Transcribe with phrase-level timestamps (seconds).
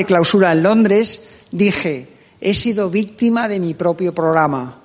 [0.00, 2.06] de clausura en Londres, dije,
[2.40, 4.78] he sido víctima de mi propio programa.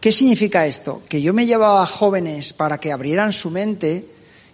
[0.00, 1.02] ¿Qué significa esto?
[1.06, 4.08] Que yo me llevaba a jóvenes para que abrieran su mente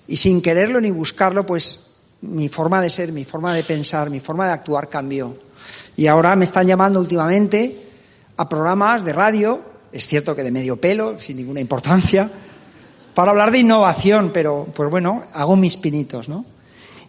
[0.08, 1.92] y sin quererlo ni buscarlo, pues
[2.22, 5.36] mi forma de ser, mi forma de pensar, mi forma de actuar cambió.
[5.96, 7.80] Y ahora me están llamando últimamente
[8.36, 9.60] a programas de radio,
[9.92, 12.28] es cierto que de medio pelo, sin ninguna importancia,
[13.14, 16.44] para hablar de innovación, pero pues bueno, hago mis pinitos, ¿no?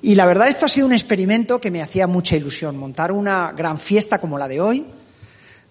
[0.03, 3.51] Y la verdad esto ha sido un experimento que me hacía mucha ilusión, montar una
[3.51, 4.85] gran fiesta como la de hoy,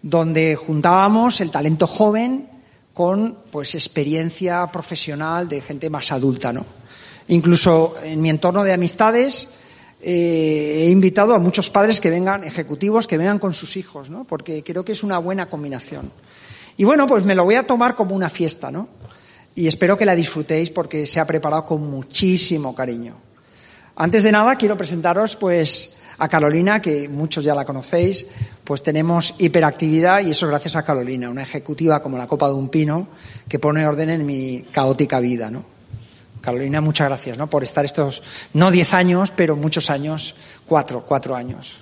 [0.02, 2.48] donde juntábamos el talento joven
[2.95, 6.65] con pues experiencia profesional de gente más adulta, ¿no?
[7.29, 9.55] Incluso en mi entorno de amistades
[10.01, 14.24] eh, he invitado a muchos padres que vengan, ejecutivos, que vengan con sus hijos, ¿no?
[14.24, 16.10] Porque creo que es una buena combinación.
[16.77, 18.88] Y bueno, pues me lo voy a tomar como una fiesta, ¿no?
[19.55, 23.30] Y espero que la disfrutéis porque se ha preparado con muchísimo cariño.
[24.00, 28.24] Antes de nada, quiero presentaros, pues, a Carolina, que muchos ya la conocéis,
[28.64, 32.70] pues tenemos hiperactividad y eso gracias a Carolina, una ejecutiva como la copa de un
[32.70, 33.09] pino
[33.46, 35.66] que pone orden en mi caótica vida, ¿no?
[36.40, 37.51] Carolina, muchas gracias ¿no?
[37.51, 38.23] por estar estos,
[38.54, 41.80] no diez años, pero muchos años, cuatro, cuatro años.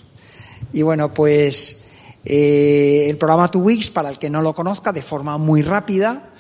[0.73, 1.85] Y bueno, pues
[2.25, 6.31] eh, el programa Two Weeks, para el que no lo conozca, de forma muy rápida,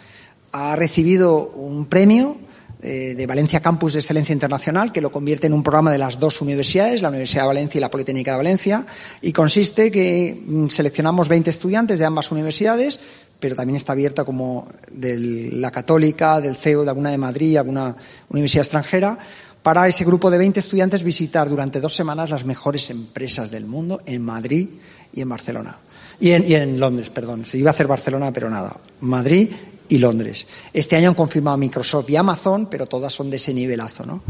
[0.50, 2.47] ha recibido un premio
[2.82, 6.18] eh, de Valencia Campus de Excelencia Internacional, que lo convierte en un programa de las
[6.18, 8.86] dos universidades, la Universidad de Valencia y la Politécnica de Valencia,
[9.20, 13.00] y consiste que mm, seleccionamos 20 estudiantes de ambas universidades
[13.40, 15.16] pero también está abierta como de
[15.52, 17.96] la Católica, del CEU, de alguna de Madrid, alguna
[18.30, 19.18] universidad extranjera,
[19.62, 24.00] para ese grupo de 20 estudiantes visitar durante dos semanas las mejores empresas del mundo
[24.06, 24.68] en Madrid
[25.12, 25.78] y en Barcelona.
[26.20, 27.44] Y en, y en Londres, perdón.
[27.44, 28.76] Se iba a hacer Barcelona, pero nada.
[29.00, 29.50] Madrid
[29.88, 30.46] y Londres.
[30.72, 34.22] Este año han confirmado Microsoft y Amazon, pero todas son de ese nivelazo, ¿no?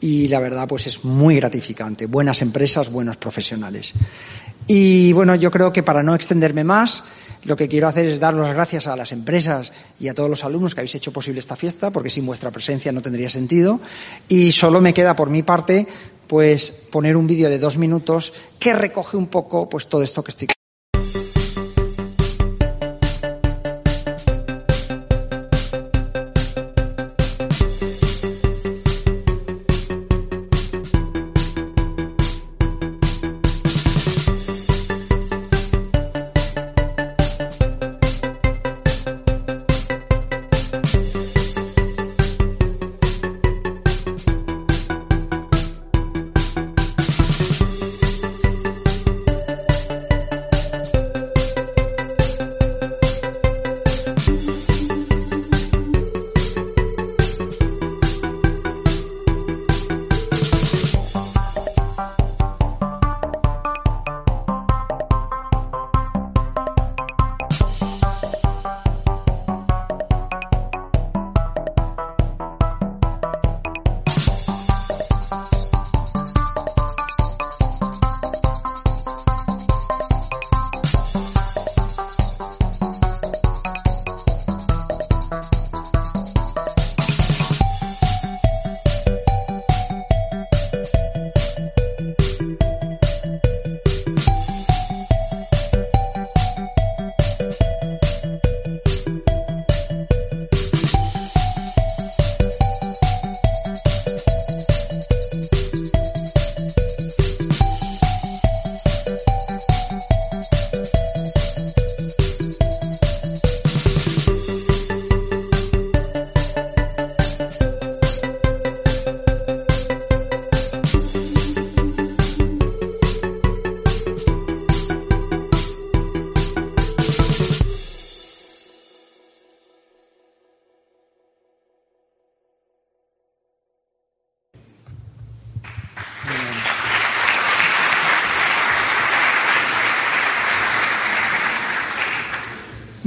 [0.00, 2.06] Y la verdad, pues es muy gratificante.
[2.06, 3.94] Buenas empresas, buenos profesionales.
[4.66, 7.04] Y bueno, yo creo que para no extenderme más,
[7.44, 10.44] lo que quiero hacer es dar las gracias a las empresas y a todos los
[10.44, 13.80] alumnos que habéis hecho posible esta fiesta, porque sin vuestra presencia no tendría sentido.
[14.28, 15.86] Y solo me queda por mi parte,
[16.26, 20.30] pues, poner un vídeo de dos minutos que recoge un poco, pues, todo esto que
[20.30, 20.48] estoy.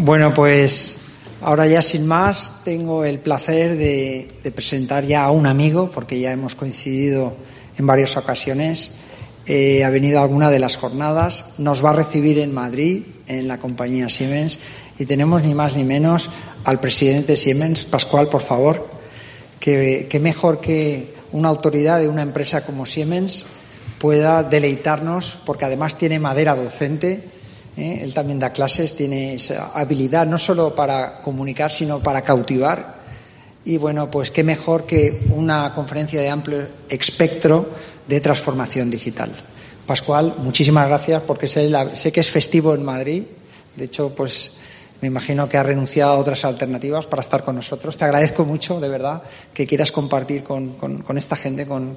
[0.07, 1.00] Bueno, pues
[1.42, 6.31] ahora ya sin más tengo el placer de, presentar ya a un amigo, porque ya
[6.31, 7.33] hemos coincidido
[7.77, 8.95] en varias ocasiones.
[9.48, 13.50] Eh, ha venido a alguna de las jornadas, nos va a recibir en Madrid, en
[13.50, 14.59] la compañía Siemens,
[14.98, 16.30] y tenemos ni más ni menos
[16.63, 18.88] al presidente Siemens, Pascual, por favor,
[19.59, 23.45] que, que mejor que una autoridad de una empresa como Siemens
[24.00, 27.36] pueda deleitarnos, porque además tiene madera docente
[27.77, 28.00] ¿eh?
[28.01, 32.97] Él también da clases, tiene esa habilidad no solo para comunicar, sino para cautivar.
[33.63, 37.69] Y bueno, pues qué mejor que una conferencia de amplio espectro
[38.07, 39.31] de transformación digital.
[39.85, 43.24] Pascual, muchísimas gracias porque sé, sé que es festivo en Madrid.
[43.75, 44.51] De hecho, pues
[45.01, 47.97] me imagino que ha renunciado a otras alternativas para estar con nosotros.
[47.97, 49.21] Te agradezco mucho, de verdad,
[49.53, 50.75] que quieras compartir con,
[51.15, 51.95] esta gente, con,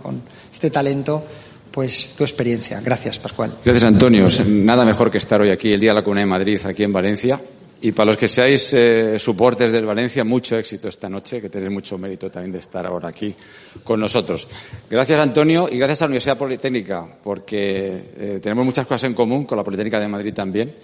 [0.52, 1.24] este talento,
[1.70, 2.80] pues tu experiencia.
[2.80, 3.54] Gracias, Pascual.
[3.64, 4.26] Gracias, Antonio.
[4.46, 6.92] Nada mejor que estar hoy aquí, el Día de la Comunidad de Madrid, aquí en
[6.92, 7.40] Valencia.
[7.82, 11.72] Y para los que seáis eh, soportes del Valencia, mucho éxito esta noche, que tenéis
[11.72, 13.34] mucho mérito también de estar ahora aquí
[13.82, 14.46] con nosotros.
[14.90, 19.44] Gracias, Antonio, y gracias a la Universidad Politécnica, porque eh, tenemos muchas cosas en común
[19.44, 20.74] con la Politécnica de Madrid también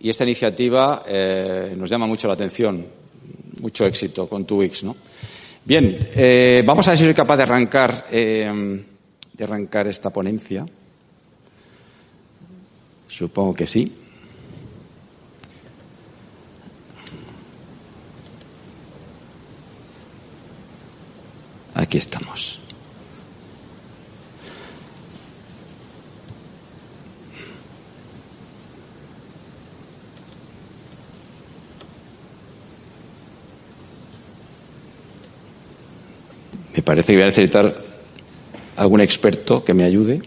[0.00, 2.84] y esta iniciativa eh, nos llama mucho la atención.
[3.60, 4.96] Mucho éxito con tu ¿no?
[5.64, 8.84] Bien, eh, vamos a ver si soy capaz de arrancar, eh,
[9.34, 10.66] de arrancar esta ponencia.
[13.08, 13.92] Supongo que sí.
[21.74, 22.60] Aquí estamos.
[36.74, 37.83] Me parece que voy a necesitar
[38.76, 40.22] algún experto que me ayude.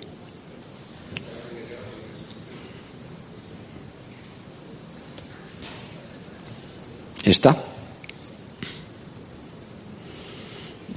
[7.23, 7.57] ¿Está?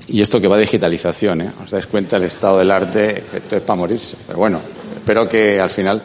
[0.09, 1.53] Y esto que va a digitalización, ¿eh?
[1.63, 3.23] ¿Os dais cuenta el estado del arte?
[3.33, 4.17] Esto es para morirse.
[4.27, 4.61] Pero bueno,
[4.97, 6.03] espero que al final.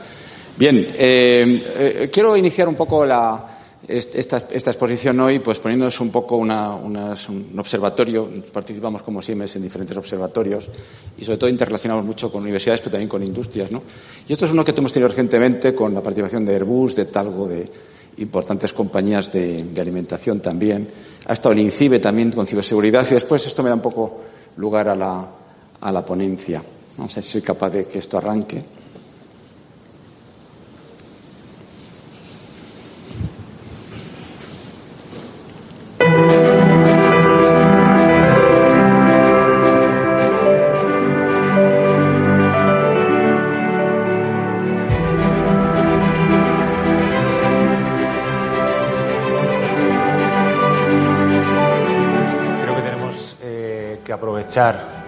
[0.57, 3.54] Bien, eh, eh, quiero iniciar un poco la,
[3.87, 6.51] esta, exposición hoy, pues poniéndonos un poco un
[7.57, 10.67] observatorio, participamos como Siemens en diferentes observatorios
[11.17, 13.71] y sobre todo interrelacionamos mucho con universidades, pero también con industrias.
[13.71, 13.83] ¿no?
[14.27, 17.47] Y esto es uno que hemos tenido recientemente con la participación de Airbus, de Talgo,
[17.47, 17.69] de
[18.17, 20.87] importantes compañías de, alimentación también.
[21.27, 24.21] Ha estado en INCIBE también con ciberseguridad y después esto me da un poco
[24.57, 25.27] lugar a la,
[25.81, 26.63] a la ponencia.
[26.97, 28.63] No sé si soy capaz de que esto arranque.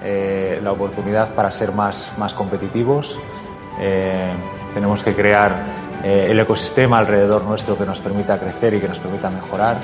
[0.03, 3.17] Eh, la oportunidad para ser más, más competitivos.
[3.79, 4.29] Eh,
[4.73, 5.55] tenemos que crear
[6.03, 9.77] eh, el ecosistema alrededor nuestro que nos permita crecer y que nos permita mejorar.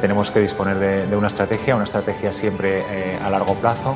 [0.00, 2.82] tenemos que disponer de, de, una estrategia, una estrategia siempre
[3.22, 3.94] a largo plazo.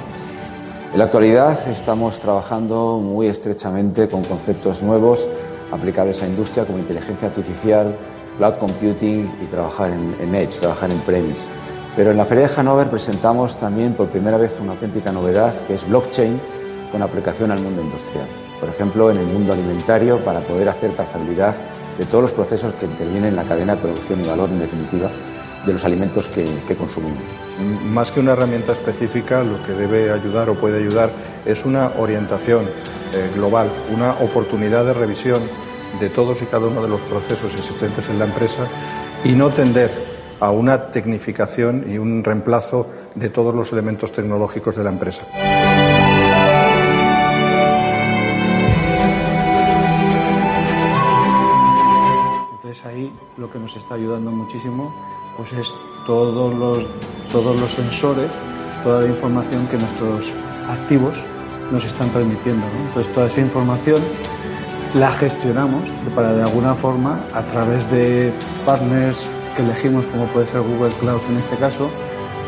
[0.93, 5.27] En la actualidad estamos trabajando muy estrechamente con conceptos nuevos
[5.73, 7.97] aplicables a industria como inteligencia artificial,
[8.37, 11.60] cloud computing y trabajar en, en Edge, trabajar en premise.
[11.97, 15.75] Pero en la Feria de Hannover presentamos también por primera vez una auténtica novedad que
[15.75, 16.41] es blockchain
[16.93, 18.27] con aplicación al mundo industrial.
[18.61, 21.55] Por ejemplo, en el mundo alimentario para poder hacer trazabilidad
[21.99, 25.11] de todos los procesos que intervienen en la cadena de producción y valor, en definitiva,
[25.67, 27.23] de los alimentos que, consumimos.
[27.85, 31.11] Más que una herramienta específica, lo que debe ayudar o puede ayudar
[31.45, 35.43] es una orientación eh, global, una oportunidad de revisión
[35.99, 38.67] de todos y cada uno de los procesos existentes en la empresa
[39.25, 40.10] y no tender
[40.41, 45.23] a una tecnificación y un reemplazo de todos los elementos tecnológicos de la empresa.
[52.53, 54.95] Entonces ahí lo que nos está ayudando muchísimo
[55.37, 55.75] pues es
[56.07, 56.87] todos los,
[57.31, 58.31] todos los sensores,
[58.83, 60.33] toda la información que nuestros
[60.69, 61.23] activos
[61.71, 62.67] nos están transmitiendo.
[62.87, 64.01] Entonces toda esa información
[64.95, 68.33] la gestionamos para de alguna forma a través de
[68.67, 71.91] partners que elegimos, como puede ser Google Cloud en este caso,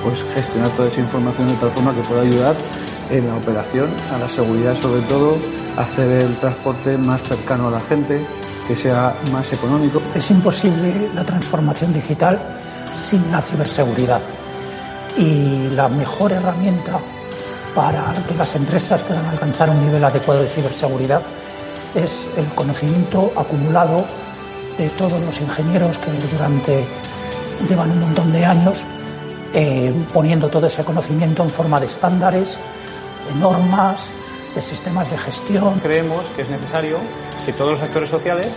[0.02, 2.54] pues gestionar toda esa información de tal forma que pueda ayudar
[3.10, 5.36] en la operación, a la seguridad sobre todo,
[5.76, 8.24] hacer el transporte más cercano a la gente,
[8.66, 10.00] que sea más económico.
[10.14, 12.38] Es imposible la transformación digital
[13.02, 14.20] sin la ciberseguridad.
[15.16, 16.98] Y la mejor herramienta
[17.74, 21.22] para que las empresas puedan alcanzar un nivel adecuado de ciberseguridad
[21.94, 24.04] es el conocimiento acumulado
[24.78, 26.84] de todos los ingenieros que durante
[27.68, 28.84] llevan un montón de años
[29.54, 32.58] eh, poniendo todo ese conocimiento en forma de estándares,
[33.28, 34.06] de normas,
[34.54, 35.78] de sistemas de gestión.
[35.80, 36.98] Creemos que es necesario
[37.44, 38.48] que todos los actores sociales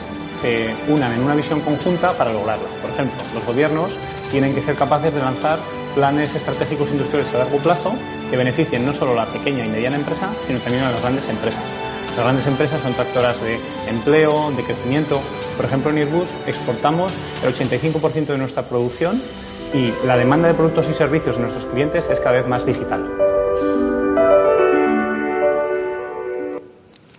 [0.41, 2.65] se unan en una visión conjunta para lograrlo.
[2.81, 3.97] Por ejemplo, los gobiernos
[4.31, 5.59] tienen que ser capaces de lanzar
[5.95, 7.93] planes estratégicos industriales a largo plazo
[8.29, 11.27] que beneficien no solo a la pequeña y mediana empresa, sino también a las grandes
[11.29, 11.94] empresas.
[12.15, 15.21] Las grandes empresas son tractoras de empleo, de crecimiento.
[15.57, 17.11] Por ejemplo, en Airbus exportamos
[17.43, 19.21] el 85% de nuestra producción
[19.73, 23.05] y la demanda de productos y servicios de nuestros clientes es cada vez más digital.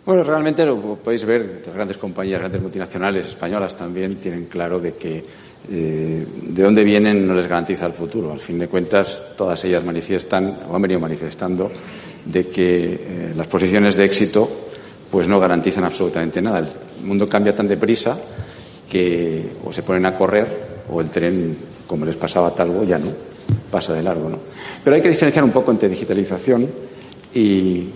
[0.07, 5.23] Bueno, realmente lo podéis ver, grandes compañías, grandes multinacionales españolas también tienen claro de que
[5.69, 8.33] eh, de dónde vienen no les garantiza el futuro.
[8.33, 11.71] Al fin de cuentas, todas ellas manifiestan, o han venido manifestando,
[12.25, 14.67] de que eh, las posiciones de éxito
[15.17, 16.59] pues no garantizan absolutamente nada.
[16.59, 18.19] El mundo cambia tan deprisa
[18.87, 21.57] que o se ponen a correr o el tren,
[21.87, 23.07] como les pasaba a Talgo, ya no,
[23.71, 24.29] pasa de largo.
[24.29, 24.39] ¿no?
[24.85, 26.69] Pero hay que diferenciar un poco entre digitalización
[27.33, 27.89] y,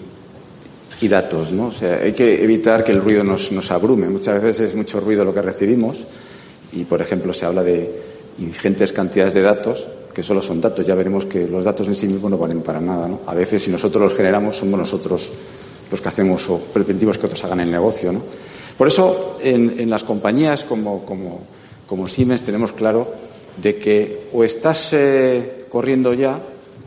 [0.98, 1.52] y datos.
[1.52, 1.66] ¿no?
[1.66, 4.08] O sea, hay que evitar que el ruido nos, nos abrume.
[4.08, 5.98] Muchas veces es mucho ruido lo que recibimos
[6.72, 8.00] y, por ejemplo, se habla de
[8.38, 10.86] ingentes cantidades de datos que solo son datos.
[10.86, 13.06] Ya veremos que los datos en sí mismos no valen para nada.
[13.06, 13.20] ¿no?
[13.26, 15.30] A veces, si nosotros los generamos, somos nosotros
[15.90, 18.12] los que hacemos o permitimos que otros hagan el negocio.
[18.12, 18.22] ¿no?
[18.76, 23.12] Por eso, en, las compañías como, como, Siemens tenemos claro
[23.60, 26.40] de que o estás eh, corriendo ya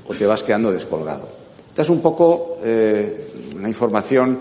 [0.07, 1.27] o te vas quedando descolgado.
[1.69, 4.39] Esta es un poco eh, una información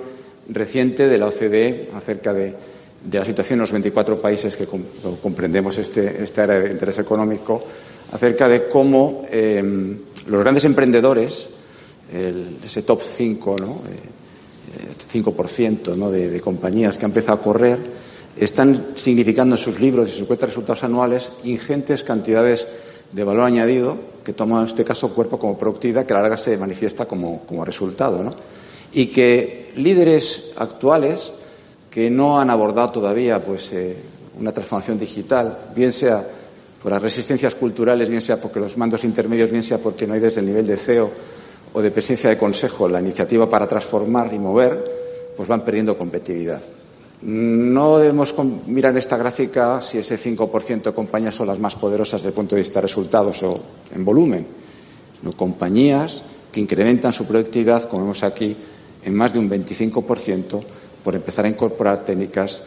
[0.48, 2.54] reciente de la OCDE acerca de,
[3.04, 4.66] de la situación en los 24 países que
[5.20, 7.62] comprendemos este, esta área de interés económico,
[8.12, 9.62] acerca de cómo eh,
[10.26, 11.48] los grandes emprendedores,
[12.64, 13.66] ese top 5, ¿no?
[13.66, 14.21] Eh,
[15.12, 16.10] 5% ¿no?
[16.10, 17.78] de, compañías que han empezado a correr,
[18.36, 22.66] están significando en sus libros y sus cuentas de resultados anuales ingentes cantidades
[23.12, 26.38] de valor añadido que toma en este caso cuerpo como productividad que a la larga
[26.38, 28.22] se manifiesta como, como resultado.
[28.22, 28.34] ¿no?
[28.92, 31.32] Y que líderes actuales
[31.90, 33.96] que no han abordado todavía pues, eh,
[34.40, 36.26] una transformación digital, bien sea
[36.82, 40.20] por las resistencias culturales, bien sea porque los mandos intermedios, bien sea porque no hay
[40.20, 41.10] desde el nivel de CEO
[41.72, 44.84] o de presencia de consejo la iniciativa para transformar y mover,
[45.36, 46.62] pues van perdiendo competitividad.
[47.22, 48.34] No debemos
[48.66, 52.56] mirar esta gráfica si ese 5% de compañías son las más poderosas desde el punto
[52.56, 53.60] de vista de resultados o
[53.94, 54.46] en volumen.
[55.22, 58.56] No, compañías que incrementan su productividad, como vemos aquí,
[59.04, 60.60] en más de un 25%
[61.02, 62.60] por empezar a incorporar técnicas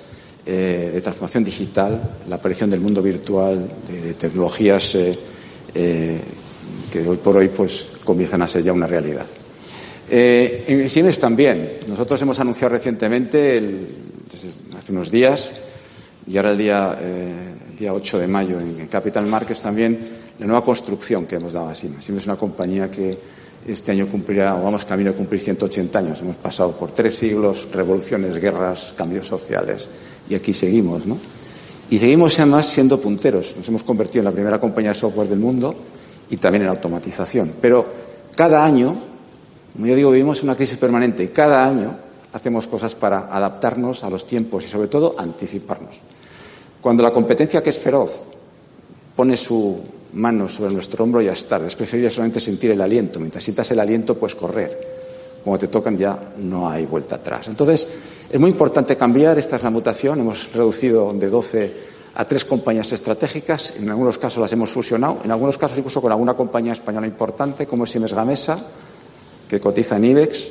[0.46, 5.18] eh, de transformación digital, la aparición del mundo virtual, de, de tecnologías eh,
[5.74, 6.22] eh,
[6.92, 9.26] que hoy por hoy pues comienzan a ser ya una realidad.
[10.10, 11.80] Eh, en Siemens también.
[11.88, 13.88] Nosotros hemos anunciado recientemente, el,
[14.32, 15.52] desde hace unos días,
[16.28, 17.34] y ahora el día, eh,
[17.78, 20.00] día 8 de mayo en Capital Markets también,
[20.40, 22.04] la nueva construcción que hemos dado a Siemens.
[22.04, 23.18] Siemens es una compañía que
[23.68, 26.22] este año cumplirá, o vamos camino a cumplir 180 años.
[26.22, 29.88] Hemos pasado por tres siglos, revoluciones, guerras, cambios sociales,
[30.30, 31.18] y aquí seguimos, ¿no?
[31.90, 33.56] Y seguimos además siendo punteros.
[33.58, 35.76] Nos hemos convertido en la primera compañía de software del mundo
[36.30, 37.54] y también en automatización.
[37.62, 37.86] Pero
[38.36, 38.96] cada año,
[39.74, 41.96] como yo digo, vivimos una crisis permanente y cada año
[42.34, 46.00] hacemos cosas para adaptarnos a los tiempos y sobre todo anticiparnos.
[46.82, 48.28] Cuando la competencia que es feroz
[49.16, 49.82] pone su
[50.14, 51.58] mano sobre nuestro hombro ya está.
[51.66, 53.20] Es preferible solamente sentir el aliento.
[53.20, 54.96] Mientras sientas el aliento, puedes correr.
[55.44, 57.48] Cuando te tocan ya no hay vuelta atrás.
[57.48, 57.88] Entonces,
[58.30, 59.38] es muy importante cambiar.
[59.38, 60.20] Esta es la mutación.
[60.20, 61.74] Hemos reducido de 12
[62.16, 63.76] a tres compañías estratégicas.
[63.78, 65.20] En algunos casos las hemos fusionado.
[65.24, 68.58] En algunos casos incluso con alguna compañía española importante, como es Siemens Gamesa,
[69.48, 70.48] que cotiza en IBEX.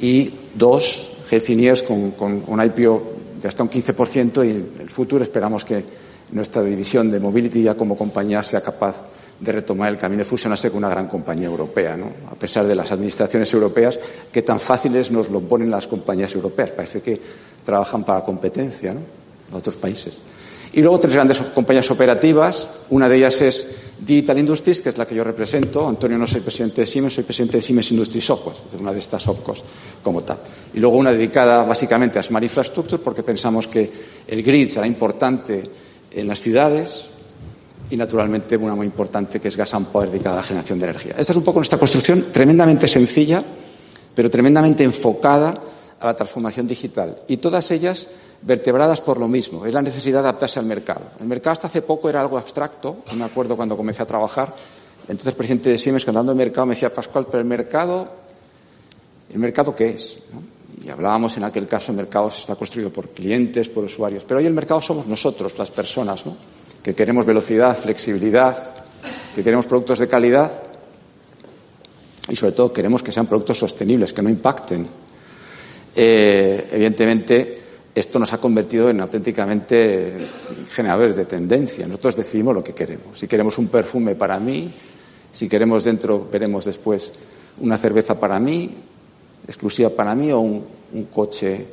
[0.00, 3.02] Y dos, Health con, con un IPO
[3.40, 5.84] de hasta un 15% y en el futuro esperamos que
[6.32, 8.96] nuestra división de Mobility ya como compañía sea capaz
[9.40, 12.06] de retomar el camino de fusionarse con una gran compañía europea, ¿no?
[12.30, 13.98] a pesar de las administraciones europeas
[14.32, 16.72] que tan fáciles nos lo ponen las compañías europeas.
[16.72, 17.20] Parece que
[17.64, 19.00] trabajan para competencia ¿no?
[19.52, 20.14] a otros países.
[20.78, 22.68] Y luego tres grandes compañías operativas.
[22.90, 23.66] Una de ellas es
[23.98, 25.88] Digital Industries, que es la que yo represento.
[25.88, 29.26] Antonio, no soy presidente de Siemens, soy presidente de Siemens Industry Software, una de estas
[29.26, 29.64] OPCOs
[30.04, 30.38] como tal.
[30.72, 33.90] Y luego una dedicada básicamente a Smart Infrastructure, porque pensamos que
[34.28, 35.68] el grid será importante
[36.12, 37.10] en las ciudades
[37.90, 40.84] y, naturalmente, una muy importante que es Gas and Power dedicada a la generación de
[40.84, 41.16] energía.
[41.18, 43.42] Esta es un poco nuestra construcción, tremendamente sencilla,
[44.14, 45.60] pero tremendamente enfocada
[45.98, 47.16] a la transformación digital.
[47.26, 48.06] Y todas ellas
[48.42, 51.02] vertebradas por lo mismo, es la necesidad de adaptarse al mercado.
[51.20, 54.54] El mercado hasta hace poco era algo abstracto, no me acuerdo cuando comencé a trabajar,
[55.08, 58.08] entonces presidente de Siemens, cuando hablando de mercado, me decía Pascual, pero el mercado,
[59.32, 60.18] ¿el mercado qué es?
[60.32, 60.42] ¿no?
[60.84, 64.46] Y hablábamos en aquel caso, el mercado está construido por clientes, por usuarios, pero hoy
[64.46, 66.36] el mercado somos nosotros, las personas, ¿no?
[66.82, 68.74] que queremos velocidad, flexibilidad,
[69.34, 70.50] que queremos productos de calidad
[72.28, 74.86] y sobre todo queremos que sean productos sostenibles, que no impacten.
[75.94, 77.58] Eh, evidentemente,
[77.98, 80.14] esto nos ha convertido en auténticamente
[80.70, 81.86] generadores de tendencia.
[81.86, 83.18] Nosotros decidimos lo que queremos.
[83.18, 84.72] Si queremos un perfume para mí,
[85.32, 87.12] si queremos dentro, veremos después,
[87.60, 88.70] una cerveza para mí,
[89.46, 90.78] exclusiva para mí, o un,
[91.12, 91.66] coche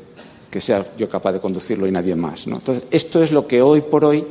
[0.50, 2.48] que sea yo capaz de conducirlo y nadie más.
[2.48, 4.26] Entonces, esto es lo que hoy por hoy,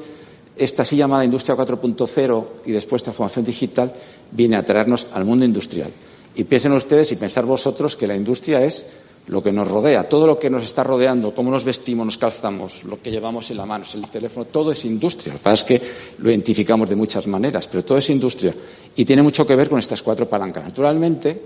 [0.56, 3.92] esta así llamada industria 4.0 y después transformación digital,
[4.32, 5.90] viene a traernos al mundo industrial.
[6.34, 8.84] Y piensen ustedes y pensar vosotros que la industria es
[9.28, 12.84] lo que nos rodea, todo lo que nos está rodeando, cómo nos vestimos, nos calzamos,
[12.84, 15.32] lo que llevamos en la mano, el teléfono, todo es industria.
[15.32, 15.86] Lo que pasa es que
[16.18, 18.54] lo identificamos de muchas maneras, pero todo es industria
[18.94, 20.64] y tiene mucho que ver con estas cuatro palancas.
[20.64, 21.40] Naturalmente,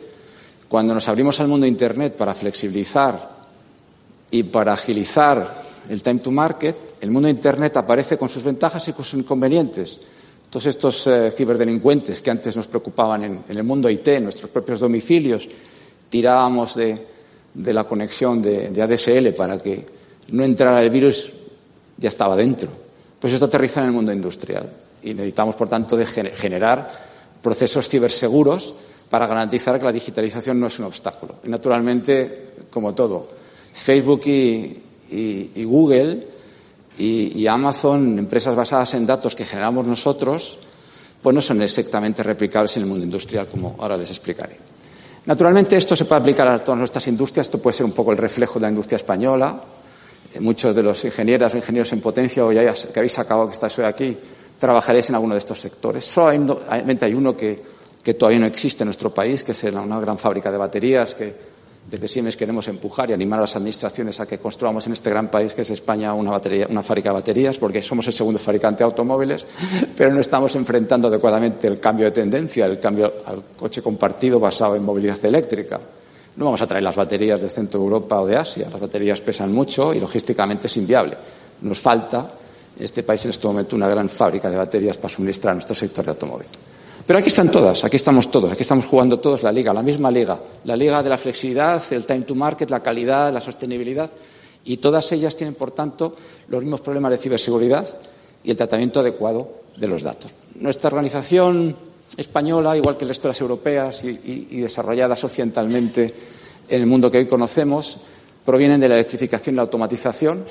[0.69, 3.39] cuando nos abrimos al mundo Internet para flexibilizar
[4.31, 8.93] y para agilizar el time to market, el mundo Internet aparece con sus ventajas y
[8.93, 10.01] con sus inconvenientes.
[10.51, 14.81] Todos estos eh, ciberdelincuentes que antes nos preocupaban en el mundo IT, en nuestros propios
[14.81, 15.47] domicilios,
[16.09, 17.18] tirábamos de,
[17.59, 19.85] de la conexión de, ADSL para que
[20.31, 21.31] no entrara el virus,
[21.97, 22.69] ya estaba dentro.
[23.19, 24.71] Pues esto aterriza en el mundo industrial
[25.03, 26.89] y necesitamos, por tanto, de generar
[27.43, 28.75] procesos ciberseguros
[29.11, 31.37] para garantizar que la digitalización no es un obstáculo.
[31.45, 33.29] Y, naturalmente, como todo,
[33.75, 36.39] Facebook y, y, y Google
[36.99, 40.59] y, Amazon, empresas basadas en datos que generamos nosotros,
[41.23, 44.57] pues no son exactamente replicables en el mundo industrial, como ahora les explicaré.
[45.29, 47.49] Naturalmente, esto se puede aplicar a todas nuestras industrias.
[47.49, 49.61] Esto puede ser un poco el reflejo de la industria española.
[50.33, 53.53] Eh, muchos de los ingenieros o ingenieros en potencia, o ya que habéis acabado que
[53.53, 54.17] estáis hoy aquí,
[54.59, 56.07] trabajaréis en alguno de estos sectores.
[56.07, 57.63] Solamente hay uno que,
[58.03, 61.58] que todavía no existe en nuestro país, que es una gran fábrica de baterías que
[61.91, 65.31] desde Siemens queremos empujar y animar a las administraciones a que construamos en este gran
[65.31, 66.39] país que es España una,
[66.83, 69.47] fábrica de baterías, porque somos el segundo fabricante de automóviles,
[69.97, 74.77] pero no estamos enfrentando adecuadamente el cambio de tendencia, el cambio al coche compartido basado
[74.77, 75.81] en movilidad eléctrica.
[76.37, 78.69] No vamos a traer las baterías del centro de Europa o de Asia.
[78.71, 81.17] Las baterías pesan mucho y logísticamente es inviable.
[81.63, 82.31] Nos falta
[82.79, 85.75] en este país en este momento una gran fábrica de baterías para suministrar a nuestro
[85.75, 86.47] sector de automóvil.
[87.09, 90.11] Pero aquí están todas, aquí estamos todos, aquí estamos jugando todos la liga, la misma
[90.11, 94.11] liga, la liga de la flexibilidad, el time to market, la calidad, la sostenibilidad,
[94.67, 96.15] y todas ellas tienen, por tanto,
[96.49, 97.89] los mismos problemas de ciberseguridad
[98.45, 100.33] y el tratamiento adecuado de los datos.
[100.57, 101.75] Nuestra organización
[102.15, 106.13] española, igual que el resto de las europeas y, desarrolladas occidentalmente
[106.69, 108.01] en el mundo que hoy conocemos,
[108.45, 110.45] provienen de la electrificación y la automatización.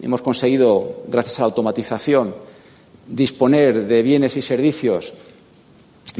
[0.00, 2.36] Hemos conseguido, gracias a la automatización,
[3.08, 5.12] disponer de bienes y servicios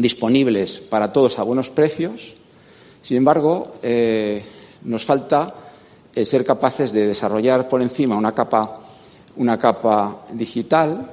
[0.00, 2.34] disponibles para todos a buenos precios.
[3.02, 4.42] Sin embargo, eh,
[4.84, 5.54] nos falta
[6.14, 8.80] el ser capaces de desarrollar por encima una capa,
[9.36, 11.10] una capa digital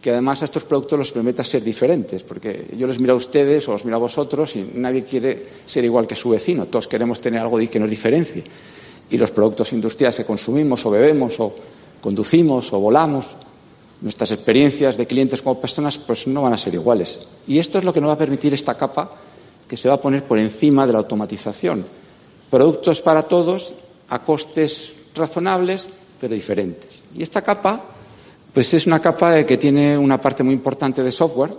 [0.00, 3.66] que además a estos productos los permita ser diferentes, porque yo les miro a ustedes
[3.66, 7.20] o los miro a vosotros y nadie quiere ser igual que su vecino, todos queremos
[7.20, 8.44] tener algo que nos diferencie.
[9.10, 11.52] Y los productos industriales que consumimos o bebemos o
[12.00, 13.26] conducimos o volamos
[14.00, 17.18] nuestras experiencias de clientes como personas pues no van a ser iguales.
[17.46, 19.10] Y esto es lo que nos va a permitir esta capa
[19.68, 21.84] que se va a poner por encima de la automatización.
[22.50, 23.74] Productos para todos
[24.08, 25.88] a costes razonables,
[26.20, 26.90] pero diferentes.
[27.16, 27.82] Y esta capa,
[28.52, 31.52] pues es una capa que tiene una parte muy importante de software,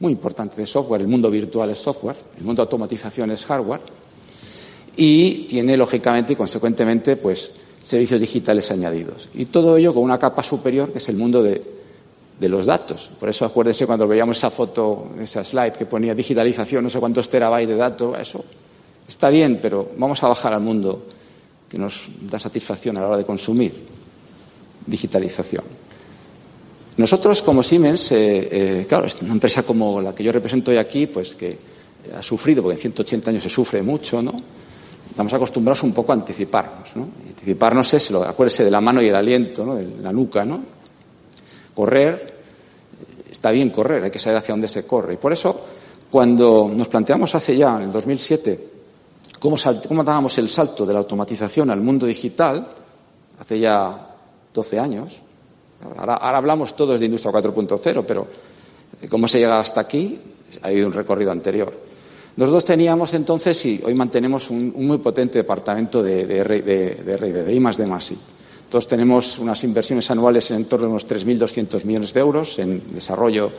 [0.00, 1.00] muy importante de software.
[1.00, 3.80] El mundo virtual es software, el mundo de automatización es hardware.
[4.96, 9.28] Y tiene, lógicamente y consecuentemente, pues servicios digitales añadidos.
[9.34, 11.62] Y todo ello con una capa superior que es el mundo de,
[12.38, 13.10] de los datos.
[13.18, 17.28] Por eso acuérdese cuando veíamos esa foto, esa slide que ponía digitalización, no sé cuántos
[17.28, 18.44] terabytes de datos, eso
[19.06, 21.02] está bien, pero vamos a bajar al mundo
[21.68, 23.72] que nos da satisfacción a la hora de consumir.
[24.86, 25.64] Digitalización.
[26.96, 31.06] Nosotros, como Siemens, eh, eh, claro, una empresa como la que yo represento hoy aquí,
[31.06, 31.58] pues que
[32.16, 34.32] ha sufrido, porque en 180 años se sufre mucho, ¿no?
[35.18, 37.08] Estamos acostumbrados un poco a anticiparnos, ¿no?
[37.30, 39.74] Anticiparnos es, acuérdese de la mano y el aliento, ¿no?
[39.74, 40.62] De la nuca, ¿no?
[41.74, 42.38] Correr,
[43.28, 45.14] está bien correr, hay que saber hacia dónde se corre.
[45.14, 45.60] Y por eso,
[46.08, 48.68] cuando nos planteamos hace ya, en el 2007,
[49.40, 49.56] cómo,
[49.88, 52.68] cómo dábamos el salto de la automatización al mundo digital,
[53.40, 54.14] hace ya
[54.54, 55.16] 12 años,
[55.98, 58.28] ahora, ahora hablamos todos de industria 4.0, pero
[59.10, 60.16] cómo se llega hasta aquí,
[60.62, 61.87] ha habido un recorrido anterior.
[62.38, 67.52] Nosotros teníamos entonces, y hoy mantenemos un, muy potente departamento de, de, de, de, de,
[67.52, 68.12] I más de más
[68.70, 73.50] Todos tenemos unas inversiones anuales en torno a unos 3.200 millones de euros en desarrollo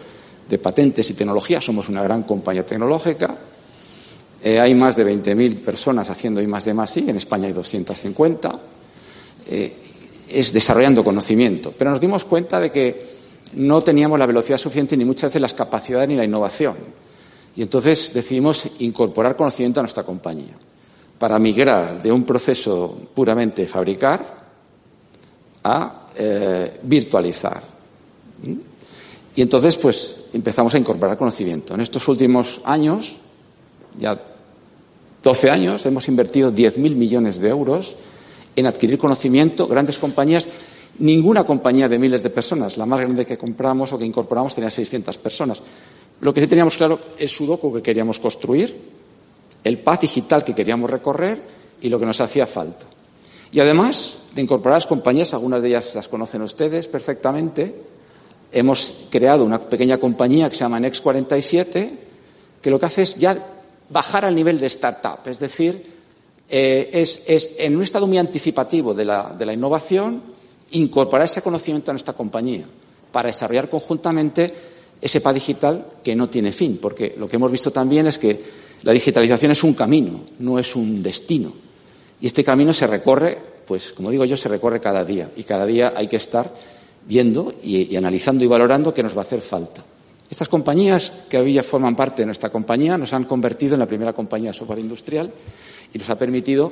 [0.50, 1.60] de patentes y tecnología.
[1.60, 3.36] Somos una gran compañía tecnológica.
[4.42, 8.60] Eh, hay más de 20.000 personas haciendo I más de más En España hay 250.
[9.50, 9.74] Eh,
[10.30, 11.74] es desarrollando conocimiento.
[11.78, 13.10] Pero nos dimos cuenta de que
[13.56, 17.09] no teníamos la velocidad suficiente ni muchas veces las capacidades ni la innovación.
[17.56, 20.56] Y entonces decidimos incorporar conocimiento a nuestra compañía
[21.18, 24.40] para migrar de un proceso puramente fabricar
[25.64, 27.62] a eh, virtualizar.
[28.44, 28.54] ¿Mm?
[29.36, 31.74] Y entonces, pues, empezamos a incorporar conocimiento.
[31.74, 33.16] En estos últimos años,
[34.00, 34.20] ya
[35.24, 37.96] 12 años, hemos invertido 10.000 millones de euros
[38.56, 40.46] en adquirir conocimiento, grandes compañías.
[41.00, 44.70] Ninguna compañía de miles de personas, la más grande que compramos o que incorporamos tenía
[44.70, 45.62] 600 personas.
[46.22, 48.76] Lo que sí teníamos claro es sudoku que queríamos construir,
[49.64, 51.42] el paz digital que queríamos recorrer
[51.82, 52.86] y lo que nos hacía falta.
[53.52, 57.74] Y además de incorporar las compañías, algunas de ellas las conocen ustedes perfectamente,
[58.52, 61.92] hemos creado una pequeña compañía que se llama Next47,
[62.62, 63.38] que lo que hace es ya
[63.90, 66.00] bajar al nivel de startup, es decir,
[66.50, 70.22] eh, es, en un estado muy anticipativo de la, de la innovación
[70.72, 72.66] incorporar ese conocimiento a nuestra compañía
[73.12, 74.54] para desarrollar conjuntamente
[75.02, 78.40] ese PA digital que no tiene fin, porque lo que hemos visto también es que
[78.84, 81.54] la digitalización es un camino, no es un destino.
[82.22, 85.30] Y este camino se recorre, pues como digo yo, se recorre cada día.
[85.36, 86.54] Y cada día hay que estar
[87.08, 89.84] viendo y, analizando y valorando qué nos va a hacer falta.
[90.30, 93.88] Estas compañías que hoy ya forman parte de nuestra compañía nos han convertido en la
[93.88, 95.32] primera compañía de software industrial
[95.94, 96.72] y nos ha permitido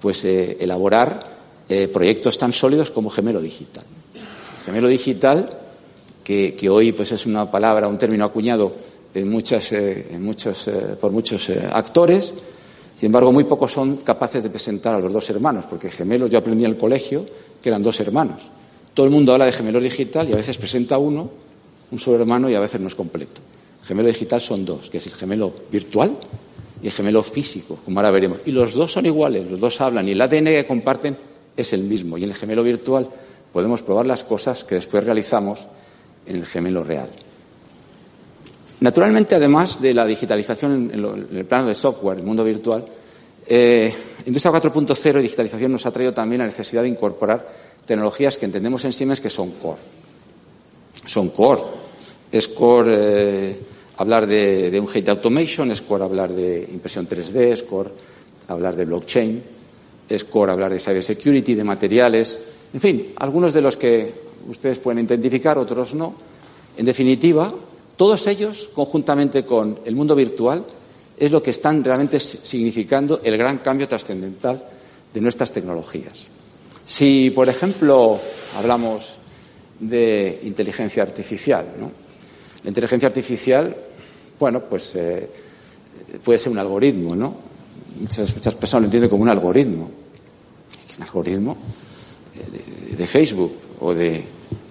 [0.00, 1.34] pues, eh, elaborar
[1.68, 3.84] eh, proyectos tan sólidos como Gemelo Digital.
[4.64, 5.63] Gemelo Digital,
[6.24, 8.74] que, hoy pues, es una palabra, un término acuñado
[9.14, 10.68] en muchas, eh, en muchos,
[11.00, 12.34] por muchos actores,
[12.96, 16.38] sin embargo, muy pocos son capaces de presentar a los dos hermanos, porque gemelos yo
[16.38, 17.26] aprendí en el colegio
[17.60, 18.42] que eran dos hermanos.
[18.94, 21.28] Todo el mundo habla de gemelos digital y a veces presenta uno,
[21.90, 23.40] un solo hermano, y a veces no es completo.
[23.84, 26.16] Gemelo digital son dos, que es el gemelo virtual
[26.82, 28.38] y el gemelo físico, como ahora veremos.
[28.46, 31.16] Y los dos son iguales, los dos hablan y el ADN que comparten
[31.56, 32.16] es el mismo.
[32.16, 33.08] Y en el gemelo virtual
[33.52, 35.66] podemos probar las cosas que después realizamos
[36.26, 37.08] el gemelo real.
[38.80, 41.04] Naturalmente, además de la digitalización en,
[41.38, 42.84] el plano de software, el mundo virtual,
[43.46, 43.92] eh,
[44.26, 47.46] Industria 4.0 y digitalización nos ha traído también la necesidad de incorporar
[47.84, 49.80] tecnologías que entendemos en Siemens que son core.
[51.06, 51.62] Son core.
[52.32, 53.56] Es core eh,
[53.98, 57.90] hablar de, un hate automation, es core hablar de impresión 3D, es core
[58.48, 59.42] hablar de blockchain,
[60.08, 62.38] es core hablar de cybersecurity, de materiales,
[62.72, 66.14] en fin, algunos de los que ustedes pueden identificar, otros no.
[66.76, 67.52] En definitiva,
[67.96, 70.64] todos ellos, conjuntamente con el mundo virtual,
[71.16, 74.62] es lo que están realmente significando el gran cambio trascendental
[75.12, 76.18] de nuestras tecnologías.
[76.86, 78.20] Si, por ejemplo,
[78.56, 79.14] hablamos
[79.78, 81.90] de inteligencia artificial, ¿no?
[82.64, 83.76] La inteligencia artificial,
[84.40, 85.28] bueno, pues eh,
[86.24, 87.34] puede ser un algoritmo, ¿no?
[88.00, 89.90] Muchas, muchas personas lo entienden como un algoritmo.
[90.96, 91.56] ¿Un algoritmo?
[92.96, 94.22] de Facebook o de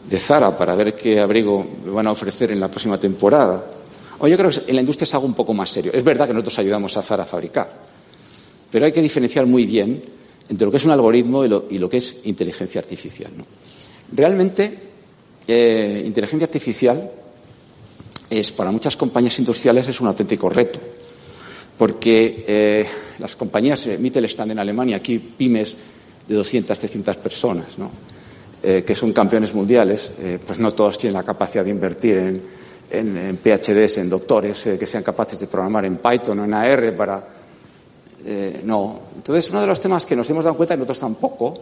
[0.10, 3.64] de Zara para ver qué abrigo van a ofrecer en la próxima temporada.
[4.20, 5.92] O yo creo que en la industria es algo un poco más serio.
[5.94, 7.72] Es verdad que nosotros ayudamos a Zara a fabricar,
[8.72, 10.04] pero hay que diferenciar muy bien
[10.50, 13.32] entre lo que es un algoritmo y lo, que es inteligencia artificial.
[14.12, 14.80] Realmente,
[15.48, 17.10] eh, inteligencia artificial
[18.30, 20.80] es para muchas compañías industriales es un auténtico reto,
[21.78, 22.86] porque eh,
[23.20, 25.76] las compañías, eh, Mittelstand en Alemania, aquí pymes
[26.28, 28.13] de 200, 300 personas, ¿no?
[28.66, 33.18] Eh, que son campeones mundiales, eh, pues no todos tienen la capacidad de invertir en,
[33.18, 36.96] en, PhDs, en doctores eh, que sean capaces de programar en Python o en AR
[36.96, 37.28] para.
[38.64, 39.02] no.
[39.18, 41.60] Entonces, uno de los temas que nos hemos dado cuenta, y nosotros tampoco,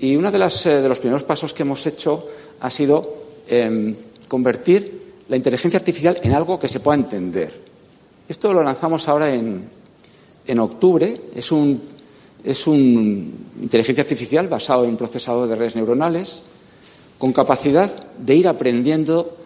[0.00, 2.26] y uno de, de los primeros pasos que hemos hecho
[2.58, 3.94] ha sido em,
[4.26, 7.52] convertir la inteligencia artificial en algo que se pueda entender.
[8.28, 9.62] Esto lo lanzamos ahora en,
[10.44, 11.20] en octubre.
[11.36, 11.82] Es un
[12.44, 12.78] es una
[13.60, 16.42] inteligencia artificial basado en un procesador de redes neuronales
[17.18, 19.36] con capacidad de ir aprendiendo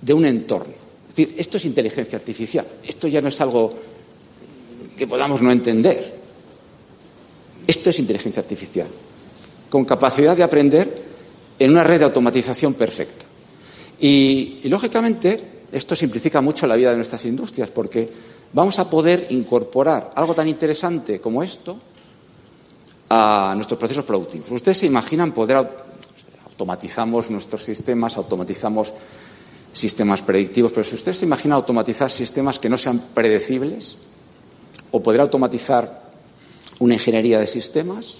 [0.00, 0.72] de un entorno.
[1.08, 2.66] Es decir, esto es inteligencia artificial.
[2.82, 3.74] Esto ya no es algo
[4.96, 6.20] que podamos no entender.
[7.66, 8.88] Esto es inteligencia artificial,
[9.68, 11.02] con capacidad de aprender
[11.58, 13.26] en una red de automatización perfecta.
[14.00, 18.08] Y, y lógicamente, esto simplifica mucho la vida de nuestras industrias, porque
[18.52, 21.78] vamos a poder incorporar algo tan interesante como esto
[23.08, 24.50] a nuestros procesos productivos.
[24.50, 25.56] Ustedes se imaginan poder
[26.46, 28.92] automatizamos nuestros sistemas, automatizamos
[29.72, 33.96] sistemas predictivos, pero si ustedes se imaginan automatizar sistemas que no sean predecibles
[34.90, 36.02] o poder automatizar
[36.78, 38.18] una ingeniería de sistemas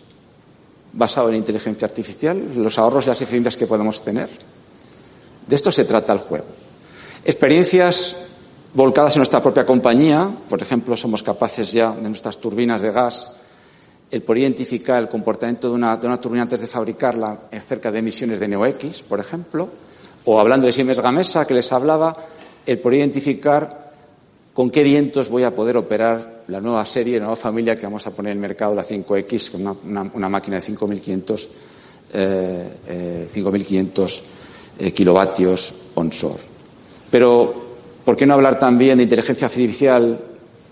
[0.92, 4.28] basado en inteligencia artificial, los ahorros y las eficiencias que podemos tener.
[5.46, 6.46] De esto se trata el juego.
[7.24, 8.16] Experiencias
[8.74, 10.30] volcadas en nuestra propia compañía.
[10.48, 13.30] Por ejemplo, somos capaces ya de nuestras turbinas de gas
[14.12, 18.46] el poder identificar el comportamiento de una, turbina antes de fabricarla acerca de emisiones de
[18.46, 19.70] NOx, por ejemplo,
[20.26, 22.14] o hablando de Siemens Gamesa, que les hablaba,
[22.66, 23.90] el poder identificar
[24.52, 28.06] con qué vientos voy a poder operar la nueva serie, la nueva familia que vamos
[28.06, 29.78] a poner en el mercado, la 5X, con
[30.12, 31.48] una, máquina de 5.500
[32.12, 33.28] eh, eh,
[34.78, 36.42] eh, kilovatios onshore.
[37.10, 37.61] Pero,
[38.04, 40.18] ¿por qué no hablar también de inteligencia artificial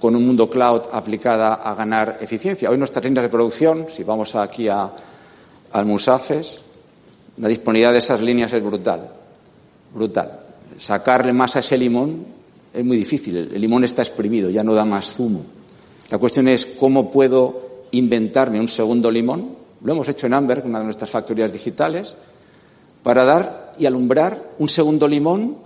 [0.01, 2.71] con un mundo cloud aplicada a ganar eficiencia?
[2.71, 4.91] Hoy nuestras líneas de producción, si vamos aquí a,
[5.73, 6.63] al Musafes,
[7.39, 9.09] la disponibilidad de esas líneas es brutal,
[9.95, 10.41] brutal.
[10.79, 12.25] Sacarle más a ese limón
[12.73, 13.37] es muy difícil.
[13.37, 15.45] El limón está exprimido, ya no da más zumo.
[16.11, 20.79] La cuestión es cómo puedo inventarme un segundo limón, lo hemos hecho en Amberg, una
[20.79, 22.15] de nuestras factorías digitales,
[23.03, 25.57] para dar y alumbrar un segundo limón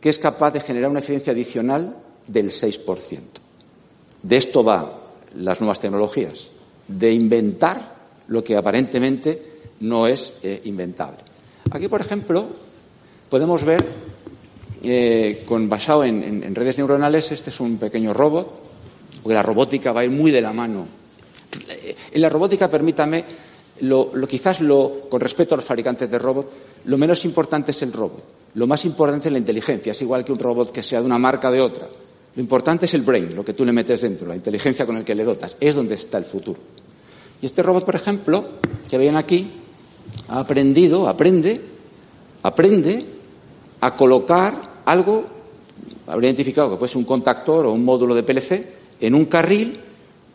[0.00, 1.94] que es capaz de generar una eficiencia adicional
[2.26, 3.18] del 6%.
[4.22, 5.00] De esto va
[5.36, 6.50] las nuevas tecnologías,
[6.88, 7.96] de inventar
[8.28, 11.18] lo que aparentemente no es eh, inventable.
[11.70, 12.46] Aquí, por ejemplo,
[13.28, 13.84] podemos ver,
[14.82, 18.60] eh, con, basado en, redes neuronales, este es un pequeño robot,
[19.22, 20.86] porque la robótica va a ir muy de la mano.
[21.68, 23.24] Eh, en la robótica, permítame,
[23.80, 26.52] lo, quizás lo, con respecto a los fabricantes de robots,
[26.84, 28.39] lo menos importante es el robot.
[28.54, 29.92] Lo más importante es la inteligencia.
[29.92, 31.88] Es igual que un robot que sea de una marca o de otra.
[32.34, 35.04] Lo importante es el brain, lo que tú le metes dentro, la inteligencia con el
[35.04, 35.56] que le dotas.
[35.60, 36.58] Es donde está el futuro.
[37.42, 38.44] Y este robot, por ejemplo,
[38.88, 39.48] que ven aquí,
[40.28, 41.60] ha aprendido, aprende,
[42.42, 43.04] aprende
[43.80, 45.24] a colocar algo,
[46.06, 48.66] habría identificado que puede ser un contactor o un módulo de PLC,
[49.00, 49.80] en un carril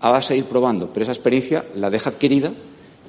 [0.01, 0.89] a base de ir probando.
[0.91, 2.51] Pero esa experiencia la deja adquirida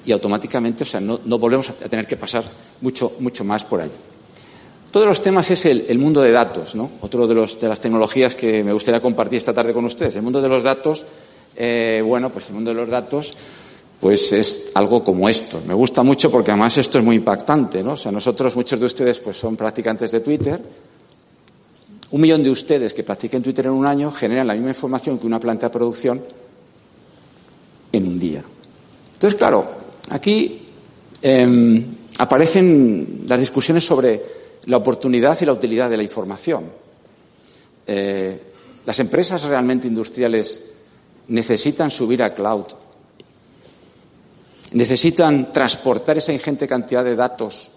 [0.05, 2.45] y automáticamente, o sea, no, volvemos a tener que pasar
[2.81, 3.81] mucho, mucho más por
[4.97, 5.03] ahí.
[5.03, 6.91] Todos los temas es el, mundo de datos, ¿no?
[7.03, 10.17] Otro de, los, de las tecnologías que me gustaría compartir esta tarde con ustedes.
[10.17, 11.05] El mundo de los datos,
[11.55, 13.35] eh, bueno, pues el mundo de los datos
[14.01, 15.61] pues es algo como esto.
[15.67, 17.93] Me gusta mucho porque además esto es muy impactante, ¿no?
[17.93, 20.61] O sea, nosotros, muchos de ustedes, pues son practicantes de Twitter.
[22.11, 25.27] Un millón de ustedes que practiquen Twitter en un año generan la misma información que
[25.27, 26.21] una planta de producción
[27.93, 28.45] en un día.
[29.15, 29.67] Entonces, claro,
[30.11, 30.63] aquí
[31.23, 31.85] em,
[32.19, 34.23] aparecen las discusiones sobre
[34.67, 36.65] la oportunidad y la utilidad de la información.
[37.87, 38.41] Eh,
[38.85, 40.61] las empresas realmente industriales
[41.29, 42.67] necesitan subir a cloud
[44.73, 47.71] necesitan transportar esa ingente cantidad de datos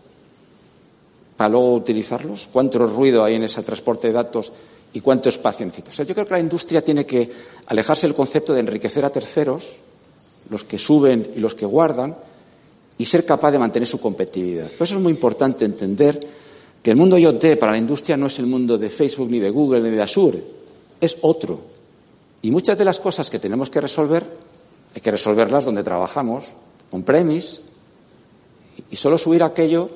[1.37, 2.49] para luego utilizarlos.
[2.51, 4.51] ¿Cuánto ruido hay en ese transporte de datos
[4.93, 6.03] y cuánto espacio necesita?
[6.03, 7.29] Yo creo que la industria tiene que
[7.67, 9.77] alejarse del concepto de enriquecer a terceros,
[10.49, 12.15] los que suben y los que guardan,
[12.97, 14.69] y ser capaz de mantener su competitividad.
[14.71, 16.19] Por eso es muy importante entender
[16.81, 19.49] que el mundo IoT para la industria no es el mundo de Facebook, ni de
[19.49, 20.43] Google, ni de Azure,
[20.99, 21.59] es otro.
[22.41, 24.23] Y muchas de las cosas que tenemos que resolver,
[24.95, 26.45] hay que resolverlas donde trabajamos,
[26.89, 27.59] con premis
[28.89, 29.89] y solo subir aquello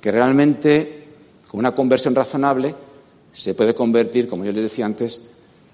[0.00, 1.04] que realmente,
[1.50, 2.74] con una conversión razonable,
[3.32, 5.20] se puede convertir, como yo les decía antes,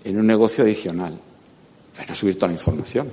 [0.05, 1.19] en un negocio adicional.
[1.97, 3.13] Pero no subir toda la información.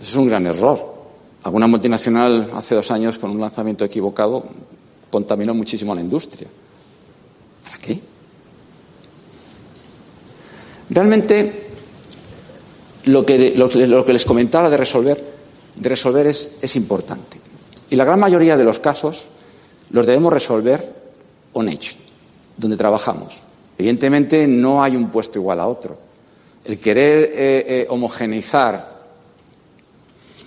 [0.00, 0.98] Eso es un gran error.
[1.42, 4.44] Alguna multinacional hace dos años, con un lanzamiento equivocado,
[5.10, 6.48] contaminó muchísimo a la industria.
[7.64, 8.00] ¿Para qué?
[10.90, 11.66] Realmente,
[13.04, 15.38] lo que, lo que les comentaba de resolver
[15.78, 17.40] de resolver es, es importante.
[17.90, 19.24] Y la gran mayoría de los casos
[19.90, 20.94] los debemos resolver
[21.52, 21.96] on edge,
[22.56, 23.40] donde trabajamos.
[23.78, 25.96] Evidentemente no hay un puesto igual a otro.
[26.64, 28.98] El querer eh, eh, homogeneizar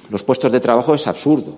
[0.10, 1.58] los puestos de trabajo es absurdo,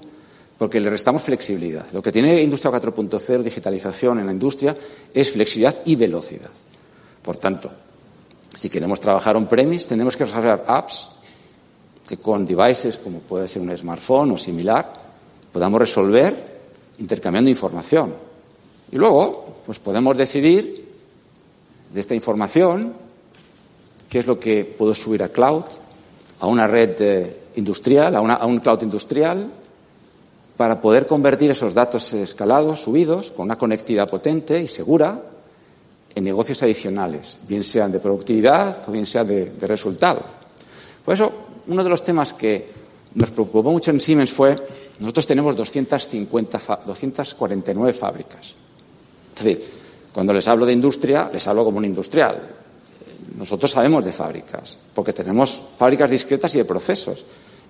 [0.63, 1.85] porque le restamos flexibilidad.
[1.91, 4.73] Lo que tiene Industria 4.0, digitalización en la industria,
[5.13, 6.51] es flexibilidad y velocidad.
[7.21, 7.69] Por tanto,
[8.53, 11.09] si queremos trabajar on-premise, tenemos que desarrollar apps
[12.07, 14.93] que con devices como puede ser un smartphone o similar
[15.51, 16.33] podamos resolver
[16.99, 18.15] intercambiando información.
[18.89, 20.87] Y luego, pues podemos decidir
[21.93, 22.93] de esta información
[24.07, 25.65] qué es lo que puedo subir a cloud,
[26.39, 29.51] a una red eh, industrial, a, a un cloud industrial,
[30.57, 35.19] para poder convertir esos datos escalados, subidos, con una conectividad potente y segura,
[36.15, 40.21] en negocios adicionales, bien sean de productividad o bien sean de, resultado.
[41.03, 41.31] Por eso,
[41.67, 42.69] uno de los temas que
[43.15, 44.55] nos preocupó mucho en Siemens fue,
[44.99, 48.53] nosotros tenemos 250, 249 fábricas.
[49.35, 49.65] Es decir,
[50.13, 52.39] cuando les hablo de industria, les hablo como un industrial.
[53.35, 57.25] Nosotros sabemos de fábricas, porque tenemos fábricas discretas y de procesos.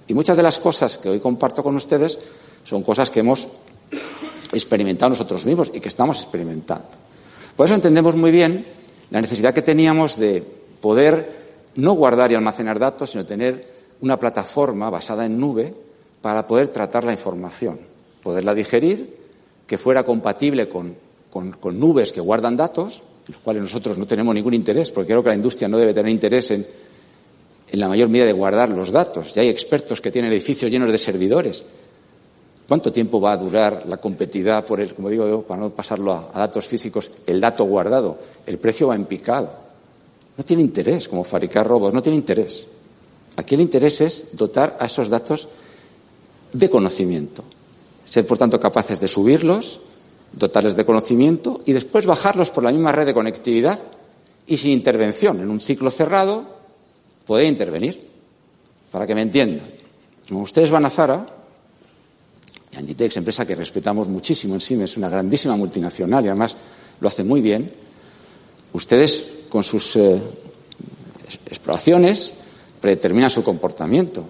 [0.06, 2.20] Y muchas de las cosas que hoy comparto con ustedes
[2.64, 3.48] son cosas que hemos
[4.52, 6.88] experimentado nosotros mismos y que estamos experimentando.
[7.56, 8.66] Por eso entendemos muy bien
[9.12, 10.44] la necesidad que teníamos de
[10.82, 11.44] poder
[11.76, 15.74] no guardar y almacenar datos, sino tener una plataforma basada en nube
[16.22, 17.80] para poder tratar la información,
[18.22, 19.18] poderla digerir,
[19.68, 20.96] que fuera compatible con,
[21.74, 25.36] nubes que guardan datos, los cuales nosotros no tenemos ningún interés, porque creo que la
[25.36, 26.66] industria no debe tener interés en,
[27.72, 29.34] en la mayor medida de guardar los datos.
[29.34, 31.64] Ya hay expertos que tienen edificios llenos de servidores.
[32.74, 36.40] ¿Cuánto tiempo va a durar la competitividad por el, como digo para no pasarlo a,
[36.40, 38.18] datos físicos, el dato guardado?
[38.48, 39.48] El precio va en picado.
[40.36, 42.66] No tiene interés, como fabricar robots, no tiene interés.
[43.36, 45.50] Aquí el interés es dotar a esos datos
[46.52, 47.44] de conocimiento.
[48.06, 49.80] Ser, por tanto, capaces de subirlos,
[50.32, 53.78] dotarles de conocimiento y después bajarlos por la misma red de conectividad
[54.48, 55.40] y sin intervención.
[55.42, 56.44] En un ciclo cerrado
[57.28, 58.10] puede intervenir.
[58.92, 59.68] para que me entiendan.
[60.28, 61.43] Como ustedes van a Zara,
[62.74, 66.58] y Anditex, empresa que respetamos muchísimo en sí, es una grandísima multinacional y además
[67.00, 67.72] lo hace muy bien,
[68.74, 70.20] ustedes con sus eh,
[71.46, 72.34] exploraciones
[72.82, 74.26] predeterminan su comportamiento.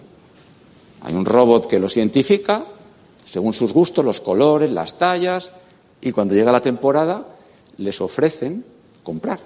[1.01, 2.65] Hay un robot que los identifica
[3.25, 5.49] según sus gustos, los colores, las tallas,
[6.01, 7.25] y cuando llega la temporada
[7.77, 8.63] les ofrecen
[9.01, 9.39] comprar.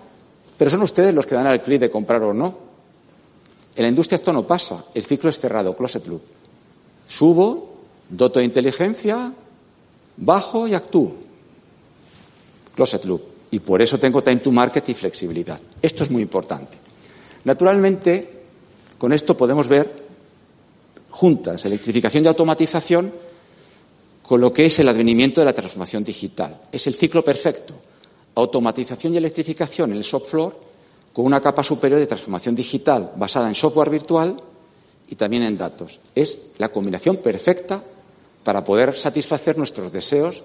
[0.57, 2.57] Pero son ustedes los que dan el clic de comprar o no.
[3.75, 4.83] En la industria esto no pasa.
[4.93, 6.21] El ciclo es cerrado, closet loop.
[7.07, 7.76] Subo,
[8.09, 9.33] doto de inteligencia,
[10.17, 11.15] bajo y actúo.
[12.75, 13.21] Closet loop.
[13.51, 15.59] Y por eso tengo time to market y flexibilidad.
[15.81, 16.77] Esto es muy importante.
[17.45, 18.43] Naturalmente,
[18.97, 20.07] con esto podemos ver
[21.11, 23.11] juntas electrificación y automatización
[24.21, 26.63] con lo que es el advenimiento de la transformación digital.
[26.71, 27.73] Es el ciclo perfecto.
[28.35, 30.59] Automatización y electrificación en el shop floor
[31.13, 34.37] con una capa superior de transformación digital basada en software virtual
[35.07, 35.99] y también en datos.
[36.13, 37.81] Es la combinación perfecta
[38.47, 40.41] para poder satisfacer nuestros deseos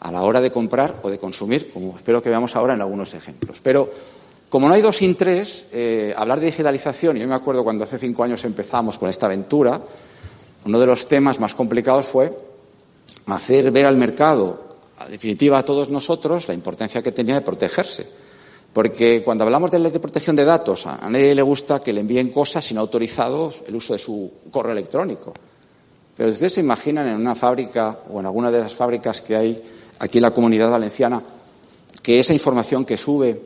[0.00, 3.14] a la hora de comprar o de consumir, como espero que veamos ahora en algunos
[3.14, 3.60] ejemplos.
[3.62, 3.90] Pero
[4.50, 7.84] como no hay dos sin tres, eh, hablar de digitalización, y yo me acuerdo cuando
[7.84, 9.80] hace cinco años empezamos con esta aventura,
[10.66, 12.30] uno de los temas más complicados fue
[13.28, 14.76] hacer ver al mercado,
[15.06, 18.06] en definitiva a todos nosotros, la importancia que tenía de protegerse.
[18.70, 22.02] Porque cuando hablamos de ley de protección de datos, a nadie le gusta que le
[22.02, 25.32] envíen cosas sin autorizados el uso de su correo electrónico.
[26.20, 29.64] Pero ustedes se imaginan en una fábrica o en alguna de las fábricas que hay
[30.00, 31.22] aquí en la comunidad valenciana
[32.02, 33.40] que esa información que sube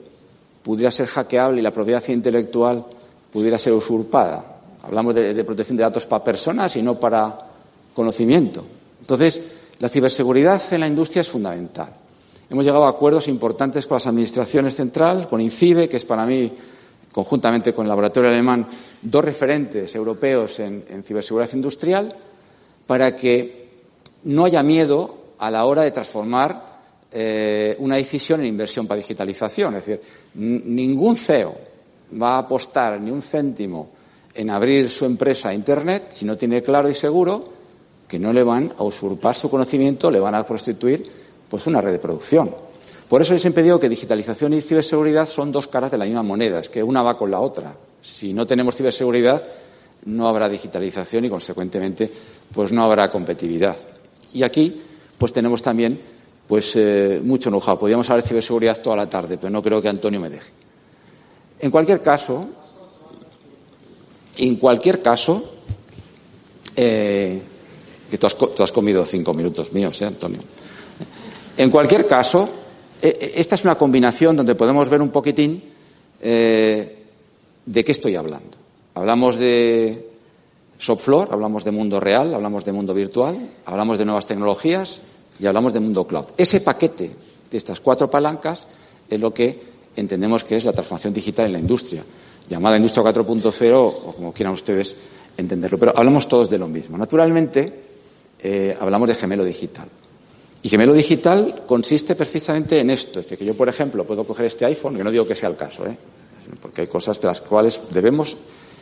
[0.60, 2.84] pudiera ser hackeable y la propiedad intelectual
[3.32, 4.56] pudiera ser usurpada.
[4.82, 7.38] Hablamos de, protección de datos para personas y no para
[7.94, 8.64] conocimiento.
[9.02, 9.40] Entonces,
[9.78, 11.94] la ciberseguridad en la industria es fundamental.
[12.50, 16.52] Hemos llegado a acuerdos importantes con las administraciones centrales, con INCIBE, que es para mí,
[17.12, 18.66] conjuntamente con el laboratorio alemán,
[19.00, 22.12] dos referentes europeos en, ciberseguridad industrial,
[22.86, 23.68] para que
[24.24, 26.74] no haya miedo a la hora de transformar
[27.12, 29.76] eh, una decisión en inversión para digitalización.
[29.76, 31.54] Es decir, ningún CEO
[32.20, 33.90] va a apostar ni un céntimo
[34.34, 37.44] en abrir su empresa a Internet si no tiene claro y seguro
[38.08, 41.06] que no le van a usurpar su conocimiento, le van a prostituir
[41.48, 42.50] pues una red de producción.
[43.08, 46.22] Por eso les he digo que digitalización y ciberseguridad son dos caras de la misma
[46.22, 47.74] moneda, es que una va con la otra.
[48.02, 49.46] Si no tenemos ciberseguridad,
[50.06, 52.10] no habrá digitalización y, consecuentemente,
[52.52, 53.76] pues no habrá competitividad.
[54.32, 54.82] Y aquí,
[55.18, 55.98] pues tenemos también
[56.46, 57.78] pues eh, mucho enojado.
[57.78, 60.50] Podríamos hablar de ciberseguridad toda la tarde, pero no creo que Antonio me deje.
[61.60, 62.46] En cualquier caso,
[64.36, 65.54] en cualquier caso,
[66.76, 67.40] eh,
[68.10, 70.40] que tú has, comido cinco minutos míos, ¿eh, Antonio?
[71.56, 72.48] En cualquier caso,
[73.00, 75.62] esta es una combinación donde podemos ver un poquitín
[76.20, 76.94] de
[77.84, 78.63] qué estoy hablando.
[78.94, 80.10] Hablamos de
[80.78, 85.02] shop floor, hablamos de mundo real, hablamos de mundo virtual, hablamos de nuevas tecnologías,
[85.38, 86.26] y hablamos de mundo cloud.
[86.36, 87.10] Ese paquete
[87.50, 88.66] de estas cuatro palancas
[89.08, 89.58] es lo que
[89.96, 92.04] entendemos que es la transformación digital en la industria,
[92.48, 94.94] llamada Industria 4.0 o como quieran ustedes
[95.36, 95.78] entenderlo.
[95.78, 96.98] Pero hablamos todos de lo mismo.
[96.98, 97.72] Naturalmente,
[98.40, 99.88] eh, hablamos de gemelo digital.
[100.62, 103.20] Y gemelo digital consiste precisamente en esto.
[103.20, 105.48] Es decir, que yo, por ejemplo, puedo coger este iPhone, que no digo que sea
[105.48, 105.96] el caso, ¿eh?
[106.60, 108.36] porque hay cosas de las cuales debemos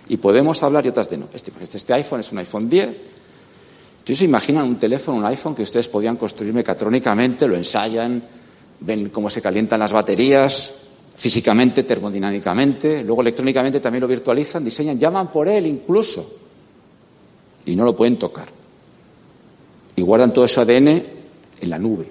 [0.08, 1.28] y podemos hablar y otras de no.
[1.32, 3.00] Este, este, este iPhone es un iPhone 10
[4.02, 8.20] ¿Ustedes se imaginan un teléfono, un iPhone que ustedes podían construir mecatrónicamente, lo ensayan,
[8.80, 10.74] ven cómo se calientan las baterías,
[11.14, 16.36] físicamente, termodinámicamente, luego electrónicamente también lo virtualizan, diseñan, llaman por él incluso,
[17.64, 18.48] y no lo pueden tocar.
[19.94, 20.88] Y guardan todo ese ADN
[21.60, 22.08] en la nube.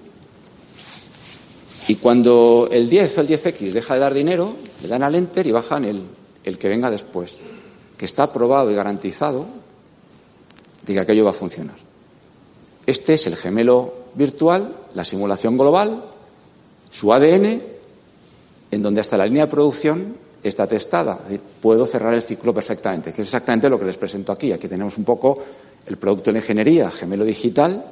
[1.90, 5.46] Y cuando el 10 o el 10X deja de dar dinero, le dan al enter
[5.46, 6.04] y bajan el,
[6.46, 7.38] el que venga después,
[8.02, 9.46] que está aprobado y garantizado
[10.88, 11.76] de que aquello va a funcionar.
[12.84, 16.04] Este es el gemelo virtual, la simulación global,
[16.90, 17.62] su ADN,
[18.72, 21.20] en donde hasta la línea de producción está testada.
[21.62, 24.52] Puedo cerrar el ciclo perfectamente, que es exactamente lo que les presento aquí.
[24.52, 25.38] Aquí tenemos un poco
[25.86, 27.86] el producto en ingeniería, gemelo digital,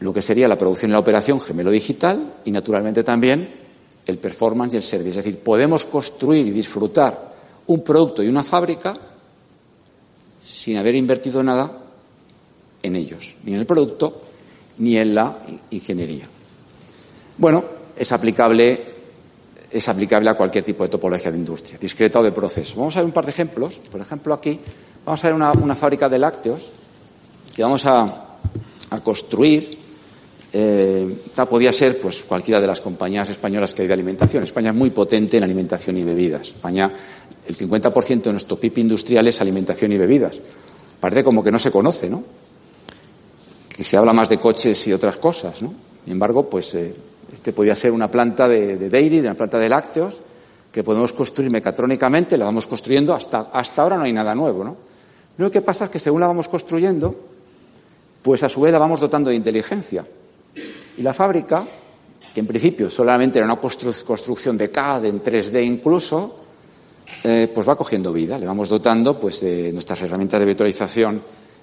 [0.00, 3.48] lo que sería la producción y la operación, gemelo digital, y naturalmente también
[4.04, 5.10] el performance y el service.
[5.10, 7.35] Es decir, podemos construir y disfrutar
[7.68, 8.96] un producto y una fábrica
[10.46, 11.70] sin haber invertido nada
[12.82, 14.22] en ellos, ni en el producto,
[14.78, 15.38] ni en la
[15.70, 16.26] ingeniería.
[17.38, 17.64] Bueno,
[17.96, 18.84] es aplicable,
[19.70, 22.76] es aplicable a cualquier tipo de topología de industria, discreta o de proceso.
[22.78, 23.80] Vamos a ver un par de ejemplos.
[23.90, 24.58] Por ejemplo, aquí
[25.04, 26.68] vamos a ver una, fábrica de lácteos
[27.54, 28.22] que vamos a,
[29.02, 29.78] construir.
[30.52, 34.44] Eh, esta podía ser pues, cualquiera de las compañías españolas que hay de alimentación.
[34.44, 36.48] España es muy potente en alimentación y bebidas.
[36.48, 36.90] España
[37.46, 40.40] el 50% de nuestro PIB industrial es alimentación y bebidas.
[41.00, 42.22] Parece como que no se conoce, ¿no?
[43.68, 45.72] Que se habla más de coches y otras cosas, ¿no?
[46.04, 46.94] Sin embargo, pues eh,
[47.32, 50.16] este podría ser una planta de, de dairy, de una planta de lácteos,
[50.72, 54.76] que podemos construir mecatrónicamente, la vamos construyendo, hasta, hasta ahora no hay nada nuevo, ¿no?
[55.38, 57.14] Lo que pasa es que según la vamos construyendo,
[58.22, 60.06] pues a su vez la vamos dotando de inteligencia.
[60.96, 61.64] Y la fábrica,
[62.32, 66.45] que en principio solamente era una construcción de CAD en 3D incluso,
[67.22, 68.38] eh, pues va cogiendo vida.
[68.38, 71.22] Le vamos dotando pues, de nuestras herramientas de virtualización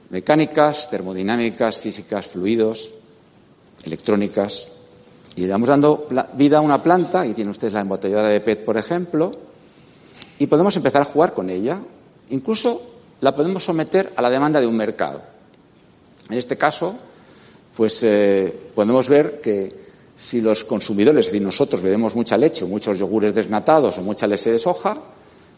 [0.10, 2.92] mecánicas, termodinámicas, físicas, fluidos,
[3.84, 4.68] electrónicas.
[5.36, 8.66] Y le vamos dando vida a una planta, y tiene ustedes la embotelladora de PET,
[8.66, 9.32] por ejemplo,
[10.38, 11.80] y podemos empezar a jugar con ella.
[12.30, 12.82] Incluso
[13.22, 15.22] la podemos someter a la demanda de un mercado.
[16.30, 16.96] En este caso,
[17.76, 19.84] pues eh, podemos ver que
[20.18, 24.52] si los consumidores, es decir, nosotros bebemos mucha leche, muchos yogures desnatados o mucha leche
[24.52, 24.98] de soja,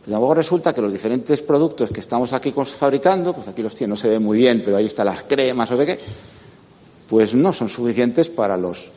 [0.05, 3.89] pues luego resulta que los diferentes productos que estamos aquí fabricando, pues aquí los tiene,
[3.89, 5.99] no se ve muy bien, pero ahí están las cremas o de qué,
[7.09, 8.91] pues no son suficientes para los,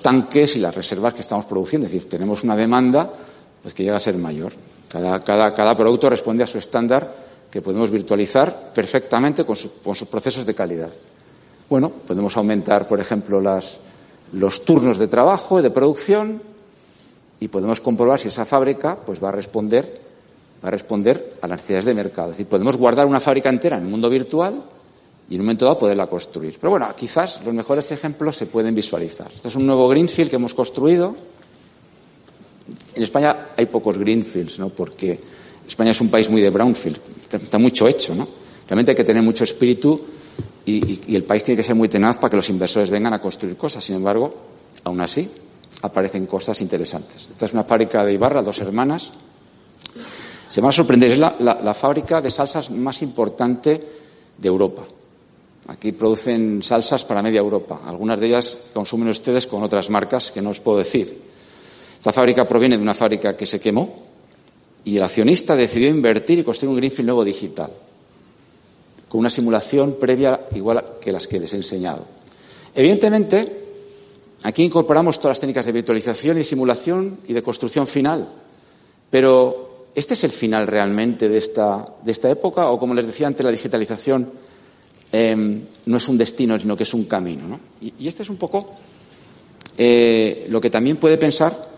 [0.00, 1.86] tanques y las reservas que estamos produciendo.
[1.86, 3.12] Es decir, tenemos una demanda
[3.60, 4.50] pues, que llega a ser mayor.
[4.90, 7.14] Cada, producto responde a su estándar
[7.50, 10.90] que podemos virtualizar perfectamente con, sus procesos de calidad.
[11.68, 13.42] Bueno, podemos aumentar, por ejemplo,
[14.32, 16.40] los turnos de trabajo y de producción
[17.40, 20.03] y podemos comprobar si esa fábrica pues, va a responder
[20.64, 22.30] va a responder a las necesidades de mercado.
[22.30, 24.64] Es decir, podemos guardar una fábrica entera en el mundo virtual
[25.28, 26.56] y en un momento dado poderla construir.
[26.58, 29.30] Pero bueno, quizás los mejores ejemplos se pueden visualizar.
[29.34, 31.14] Este es un nuevo Greenfield que hemos construido.
[32.94, 34.70] En España hay pocos Greenfields, ¿no?
[34.70, 35.20] Porque
[35.68, 36.98] España es un país muy de Brownfield.
[37.30, 38.26] Está, mucho hecho, ¿no?
[38.66, 40.00] Realmente hay que tener mucho espíritu
[40.64, 43.54] y, el país tiene que ser muy tenaz para que los inversores vengan a construir
[43.56, 43.84] cosas.
[43.84, 44.34] Sin embargo,
[44.84, 45.28] aún así,
[45.82, 47.28] aparecen cosas interesantes.
[47.28, 49.12] Esta es una fábrica de Ibarra, dos hermanas.
[50.48, 53.80] Se van a sorprender, es la, fábrica de salsas más importante
[54.38, 54.82] de Europa.
[55.68, 57.80] Aquí producen salsas para media Europa.
[57.84, 61.22] Algunas de ellas consumen ustedes con otras marcas que no os puedo decir.
[61.98, 63.94] Esta fábrica proviene de una fábrica que se quemó
[64.84, 67.70] y el accionista decidió invertir y construir un greenfield nuevo digital
[69.14, 72.04] con una simulación previa igual que las que les he enseñado.
[72.74, 73.64] Evidentemente,
[74.42, 78.28] aquí incorporamos todas las técnicas de virtualización y simulación y de construcción final,
[79.10, 82.70] pero ¿este es el final realmente de esta, de esta época?
[82.70, 84.30] O, como les decía antes, la digitalización
[85.12, 87.60] em, no es un destino, sino que es un camino.
[87.80, 88.74] Y, este es un poco
[89.76, 91.68] eh, lo que también puede pensar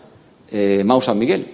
[0.50, 1.46] eh, San Miguel.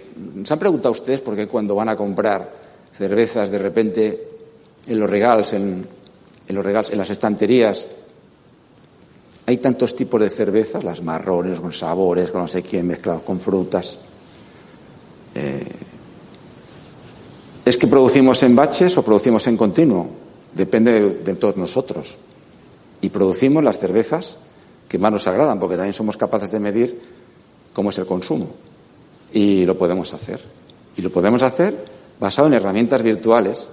[0.45, 4.29] ¿Se han preguntado ustedes por qué cuando van a comprar cervezas de repente
[4.87, 5.87] en los regals, en,
[6.49, 7.87] los regals, en las estanterías.
[9.47, 13.41] Hay tantos tipos de cervezas, las marrones, con sabores, con no sé quién, mezclados con
[13.41, 13.99] frutas.
[15.35, 15.65] Eh,
[17.65, 20.09] ¿Es que producimos en baches o producimos en continuo?
[20.53, 22.17] Depende de, todos nosotros.
[23.01, 24.37] Y producimos las cervezas
[24.89, 27.01] que más nos agradan, porque también somos capaces de medir
[27.73, 28.49] cómo es el consumo.
[29.33, 30.41] Y lo podemos hacer.
[30.97, 31.85] Y lo podemos hacer
[32.19, 33.69] basado en herramientas virtuales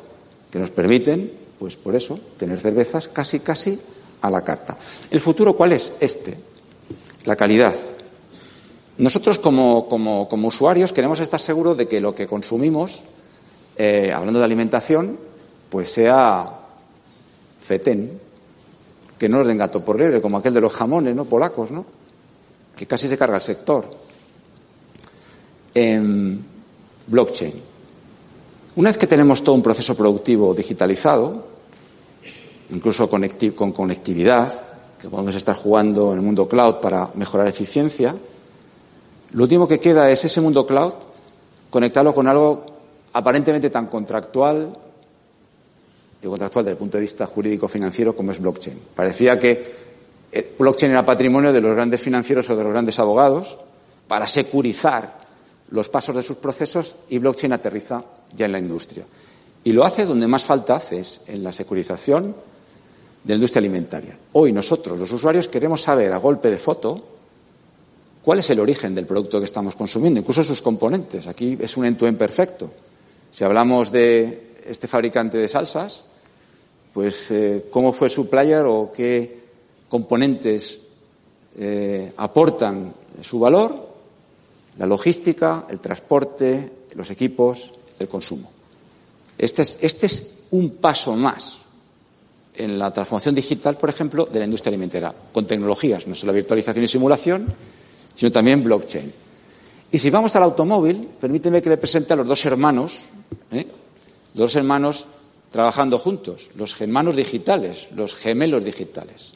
[0.52, 3.78] que nos permiten, pues por eso, tener cervezas casi, casi
[4.22, 4.78] a la carta.
[5.10, 5.94] ¿El futuro cuál es?
[6.00, 6.38] Este,
[7.26, 7.76] la calidad.
[9.00, 13.02] Nosotros como, como, como usuarios queremos estar seguros de que lo que consumimos,
[13.82, 15.18] eh, hablando de alimentación,
[15.70, 16.52] pues sea
[17.62, 18.20] fetén,
[19.18, 21.24] que no nos den gato por liebre, como aquel de los jamones, ¿no?
[21.24, 21.86] Polacos, ¿no?
[22.76, 23.86] Que casi se carga el sector.
[25.74, 26.44] En
[27.08, 27.54] blockchain.
[28.76, 31.48] Una vez que tenemos todo un proceso productivo digitalizado,
[32.72, 34.54] incluso con conectividad,
[35.00, 38.14] que podemos estar jugando en el mundo cloud para mejorar eficiencia,
[39.32, 40.92] lo último que queda es ese mundo cloud
[41.70, 42.69] conectarlo con algo
[43.20, 44.76] aparentemente tan contractual,
[46.22, 48.80] y contractual desde el punto de vista jurídico-financiero como es blockchain.
[48.96, 49.74] Parecía que
[50.32, 53.58] eh, blockchain era patrimonio de los grandes financieros o de los grandes abogados
[54.08, 55.20] para securizar
[55.72, 58.04] los pasos de sus procesos y blockchain aterriza
[58.36, 59.06] ya en la industria.
[59.64, 62.34] Y lo hace donde más falta hace, es en la securización
[63.24, 64.18] de la industria alimentaria.
[64.34, 67.04] Hoy nosotros, los usuarios, queremos saber a golpe de foto
[68.24, 71.28] cuál es el origen del producto que estamos consumiendo, incluso sus componentes.
[71.28, 72.72] Aquí es un end perfecto.
[73.32, 76.06] Si hablamos de este fabricante de salsas,
[76.94, 79.40] pues eh, cómo fue su supplier o qué
[79.88, 80.80] componentes
[81.58, 83.90] eh, aportan su valor,
[84.78, 88.52] la logística, el transporte, los equipos, el consumo.
[89.38, 91.60] Este es, este es un paso más
[92.56, 96.84] en la transformación digital, por ejemplo, de la industria alimentaria, con tecnologías, no solo virtualización
[96.84, 97.48] y simulación,
[98.16, 99.14] sino también blockchain.
[99.92, 103.00] Y si vamos al automóvil, permíteme que le presente a los dos hermanos,
[103.52, 103.66] ¿eh?
[104.34, 105.08] dos hermanos
[105.52, 109.32] trabajando juntos, los hermanos digitales, los gemelos digitales.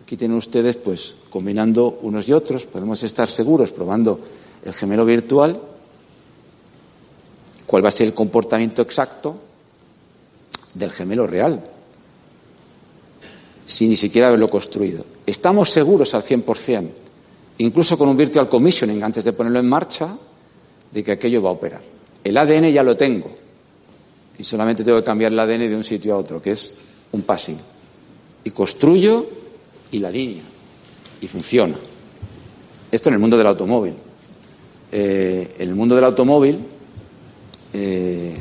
[0.00, 4.20] Aquí tienen ustedes, pues, combinando unos y otros, podemos estar seguros probando
[4.64, 5.60] el gemelo virtual,
[7.66, 9.36] cuál va a ser el comportamiento exacto
[10.74, 11.64] del gemelo real,
[13.66, 15.04] sin ni siquiera haberlo construido.
[15.26, 16.88] Estamos seguros al 100%,
[17.58, 20.16] incluso con un virtual commissioning antes de ponerlo en marcha,
[20.90, 21.82] de que aquello va a operar.
[22.22, 23.30] El ADN ya lo tengo
[24.38, 26.72] y solamente tengo que cambiar el ADN de un sitio a otro, que es
[27.12, 27.58] un passing.
[28.44, 29.26] Y construyo
[29.90, 30.42] y la línea
[31.20, 31.76] y funciona.
[32.90, 33.94] Esto en el mundo del automóvil.
[34.90, 36.58] Eh, en el mundo del automóvil,
[37.72, 38.34] eh,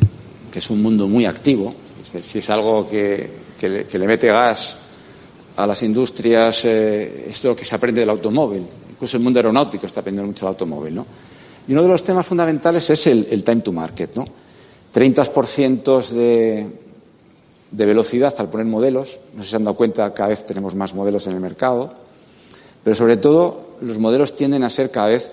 [0.52, 1.74] que es un mundo muy activo,
[2.22, 3.30] si es algo que,
[3.62, 4.78] le, mete gas
[5.56, 8.64] a las industrias, eh, es lo que se aprende del automóvil.
[9.02, 10.94] Incluso el mundo aeronáutico está aprendiendo mucho del automóvil.
[10.94, 11.08] ¿no?
[11.68, 14.12] Y uno de los temas fundamentales es el, time to market.
[14.16, 14.28] ¿no?
[14.94, 16.68] 30% de,
[17.72, 19.18] de velocidad al poner modelos.
[19.34, 21.92] No sé si se han dado cuenta, cada vez tenemos más modelos en el mercado.
[22.84, 25.32] Pero sobre todo, los modelos tienden a ser cada vez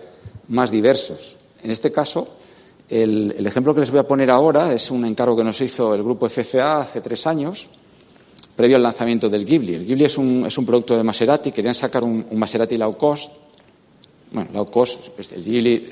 [0.48, 1.36] más diversos.
[1.62, 2.26] En este caso,
[2.88, 6.02] el, ejemplo que les voy a poner ahora es un encargo que nos hizo el
[6.02, 7.68] grupo FFA hace tres años,
[8.56, 9.74] previo al lanzamiento del Ghibli.
[9.74, 13.47] El Ghibli es un producto de Maserati, querían sacar un, Maserati low cost.
[14.30, 15.90] Bueno, low cost, el Ghibli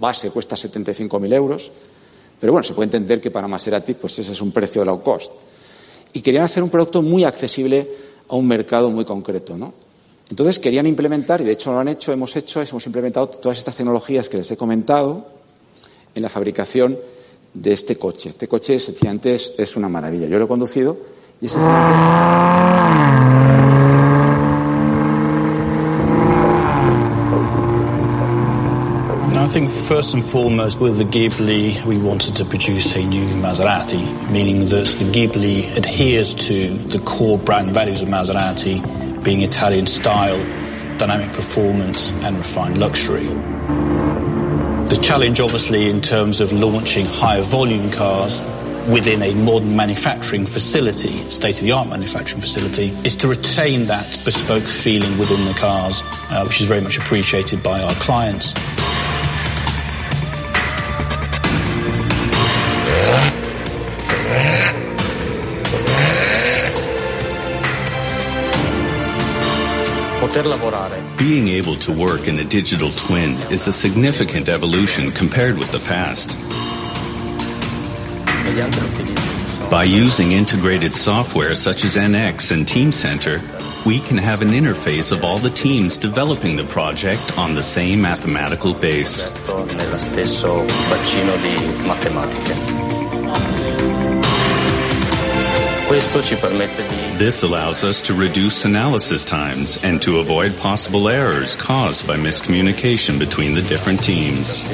[0.00, 1.70] base cuesta 75.000 euros,
[2.40, 5.32] pero bueno, se puede entender que para Maserati pues ese es un precio low cost.
[6.12, 7.88] Y querían hacer un producto muy accesible
[8.28, 9.74] a un mercado muy concreto, ¿no?
[10.28, 13.76] Entonces querían implementar, y de hecho lo han hecho, hemos hecho, hemos implementado todas estas
[13.76, 15.26] tecnologías que les he comentado
[16.14, 16.98] en la fabricación
[17.54, 18.30] de este coche.
[18.30, 20.26] Este coche sencillamente es, es una maravilla.
[20.26, 20.96] Yo lo he conducido
[21.40, 21.56] y es
[29.46, 34.28] I think first and foremost with the Ghibli we wanted to produce a new Maserati,
[34.28, 38.82] meaning that the Ghibli adheres to the core brand values of Maserati
[39.22, 40.36] being Italian style,
[40.98, 43.28] dynamic performance, and refined luxury.
[44.88, 48.40] The challenge, obviously, in terms of launching higher volume cars
[48.88, 54.02] within a modern manufacturing facility, state of the art manufacturing facility, is to retain that
[54.24, 58.52] bespoke feeling within the cars, uh, which is very much appreciated by our clients.
[71.16, 75.78] Being able to work in a digital twin is a significant evolution compared with the
[75.78, 76.36] past.
[79.70, 83.40] By using integrated software such as NX and Teamcenter,
[83.86, 88.02] we can have an interface of all the teams developing the project on the same
[88.02, 89.30] mathematical base.
[97.16, 103.20] This allows us to reduce analysis times and to avoid possible errors caused by miscommunication
[103.20, 104.68] between the different teams.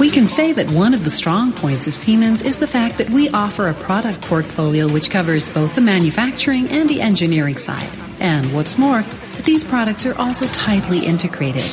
[0.00, 3.10] We can say that one of the strong points of Siemens is the fact that
[3.10, 7.88] we offer a product portfolio which covers both the manufacturing and the engineering side.
[8.18, 9.04] And what's more,
[9.44, 11.64] these products are also tightly integrated.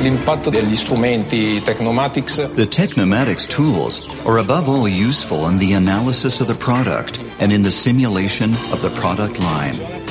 [0.00, 2.54] l'impatto degli strumenti Technomatics.
[2.54, 7.62] The Technomatics tools are above all useful in the analysis of the product and in
[7.62, 10.09] the simulation of the product line.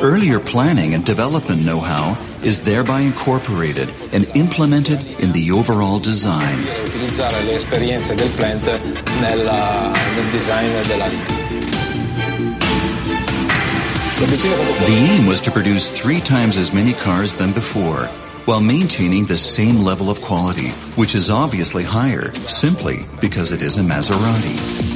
[0.00, 6.58] Earlier planning and development know-how is thereby incorporated and implemented in the overall design.
[6.84, 8.64] Utilizzare le esperienze del plant
[9.20, 11.08] nel, nel design della
[14.22, 18.06] The aim was to produce three times as many cars than before,
[18.44, 23.78] while maintaining the same level of quality, which is obviously higher simply because it is
[23.78, 24.91] a Maserati.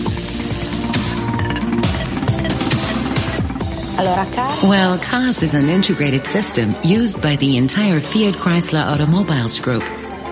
[4.62, 9.82] Well, CAS is an integrated system used by the entire Fiat Chrysler Automobiles Group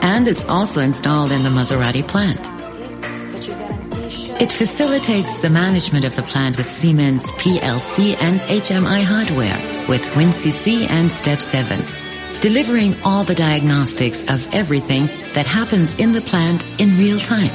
[0.02, 2.40] and is also installed in the Maserati plant.
[4.40, 10.90] It facilitates the management of the plant with Siemens PLC and HMI hardware with WinCC
[10.90, 11.80] and Step 7,
[12.40, 17.50] delivering all the diagnostics of everything that happens in the plant in real time.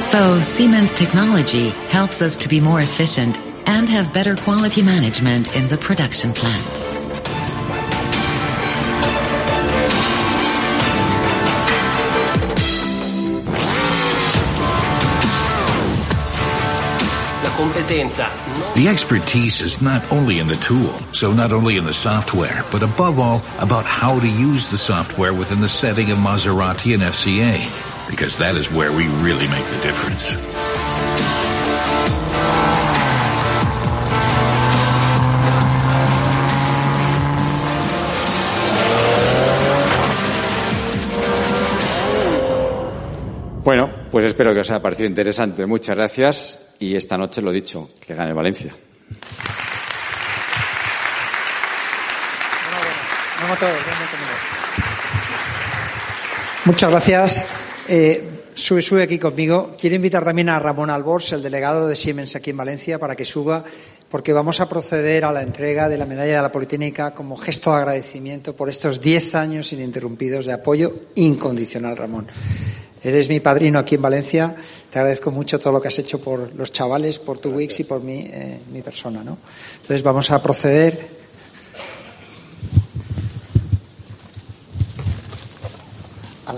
[0.00, 3.36] So Siemens technology helps us to be more efficient
[3.66, 6.98] and have better quality management in the production plant.
[18.76, 22.82] The expertise is not only in the tool, so not only in the software, but
[22.82, 27.87] above all about how to use the software within the setting of Maserati and FCA,
[28.08, 30.36] because that is where we really make the difference.
[43.68, 45.66] Bueno, pues espero que os haya parecido interesante.
[45.66, 48.72] Muchas gracias y esta noche lo dicho, que gane Valencia.
[56.64, 57.57] Muchas gracias.
[57.90, 58.22] Eh,
[58.52, 59.74] sube, sube aquí conmigo.
[59.80, 63.24] Quiero invitar también a Ramón Albors, el delegado de Siemens aquí en Valencia, para que
[63.24, 63.64] suba,
[64.10, 67.70] porque vamos a proceder a la entrega de la medalla de la Politécnica como gesto
[67.70, 72.26] de agradecimiento por estos 10 años ininterrumpidos de apoyo incondicional, Ramón.
[73.02, 74.54] Eres mi padrino aquí en Valencia.
[74.90, 77.84] Te agradezco mucho todo lo que has hecho por los chavales, por tu Wix y
[77.84, 79.24] por mí, eh, mi persona.
[79.24, 79.38] ¿no?
[79.80, 81.17] Entonces vamos a proceder.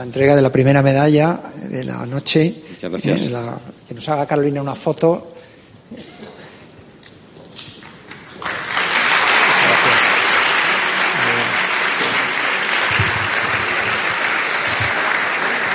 [0.00, 1.38] La entrega de la primera medalla
[1.68, 2.54] de la noche.
[2.70, 3.20] Muchas gracias.
[3.20, 5.34] Eh, la- que nos haga Carolina una foto.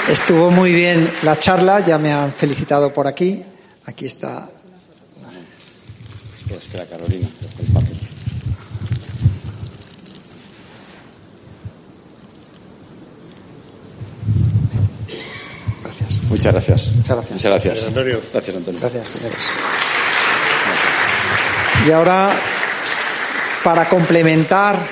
[0.07, 3.43] Estuvo muy bien la charla, ya me han felicitado por aquí.
[3.85, 4.47] Aquí está.
[6.39, 7.27] Espera, espera, Carolina.
[7.59, 7.97] el papel.
[16.35, 16.91] Muchas gracias.
[16.93, 17.31] Muchas gracias.
[17.31, 17.73] Muchas gracias.
[17.73, 18.21] Gracias, Antonio.
[18.33, 18.79] Gracias, Antonio.
[18.81, 19.39] Gracias, señores.
[21.87, 22.33] Y ahora,
[23.63, 24.85] para complementar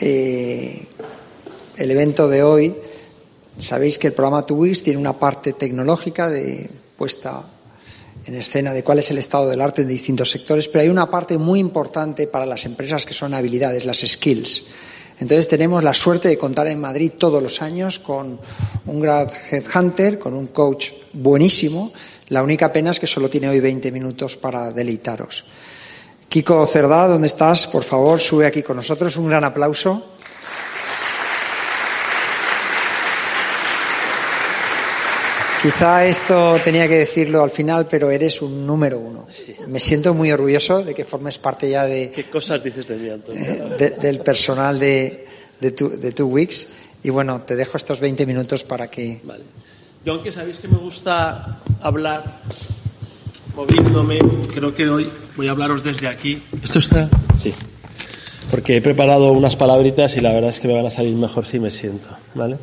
[0.00, 0.86] eh,
[1.76, 2.74] el evento de hoy,
[3.60, 7.42] sabéis que el programa TUWIS tiene una parte tecnológica de puesta
[8.24, 11.10] en escena de cuál es el estado del arte en distintos sectores, pero hay una
[11.10, 14.64] parte muy importante para las empresas que son habilidades, las skills.
[15.18, 18.38] Entonces tenemos la suerte de contar en Madrid todos los años con
[18.86, 21.90] un grad headhunter, con un coach buenísimo.
[22.28, 25.44] La única pena es que solo tiene hoy 20 minutos para deleitaros.
[26.28, 27.66] Kiko Cerdá, ¿dónde estás?
[27.66, 29.16] Por favor, sube aquí con nosotros.
[29.16, 30.15] Un gran aplauso.
[35.66, 39.26] Quizá esto tenía que decirlo al final, pero eres un número uno.
[39.66, 43.08] Me siento muy orgulloso de que formes parte ya de, ¿Qué cosas dices de mí,
[43.10, 43.42] Antonio?
[43.42, 45.26] eh, de- del personal de,
[45.60, 46.68] de, tu, de tu Wix.
[47.02, 49.18] Y bueno, te dejo estos 20 minutos para que.
[49.24, 49.42] Vale.
[50.04, 52.42] Yo, aunque sabéis que me gusta hablar
[53.56, 54.18] moviéndome,
[54.54, 56.40] creo que hoy voy a hablaros desde aquí.
[56.62, 57.08] ¿Esto está?
[57.42, 57.52] Sí.
[58.52, 61.44] Porque he preparado unas palabritas y la verdad es que me van a salir mejor
[61.44, 62.56] si me siento, ¿vale?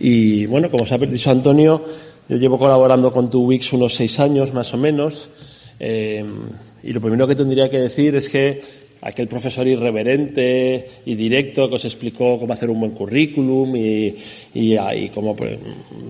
[0.00, 1.84] Y bueno, como os ha dicho Antonio,
[2.28, 5.28] yo llevo colaborando con tu Wix unos seis años más o menos.
[5.78, 6.24] eh,
[6.82, 8.60] y lo primero que tendría que decir es que
[9.02, 14.16] aquel profesor irreverente y directo que os explicó cómo hacer un buen currículum y,
[14.54, 15.58] y cómo pre-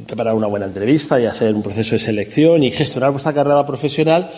[0.06, 4.28] preparar una buena entrevista y hacer un proceso de selección y gestionar vuestra carrera profesional,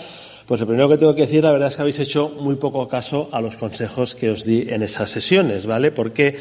[0.47, 2.87] pues lo primero que tengo que decir, la verdad es que habéis hecho muy poco
[2.89, 5.91] caso a los consejos que os di en esas sesiones, ¿vale?
[5.91, 6.37] Porque,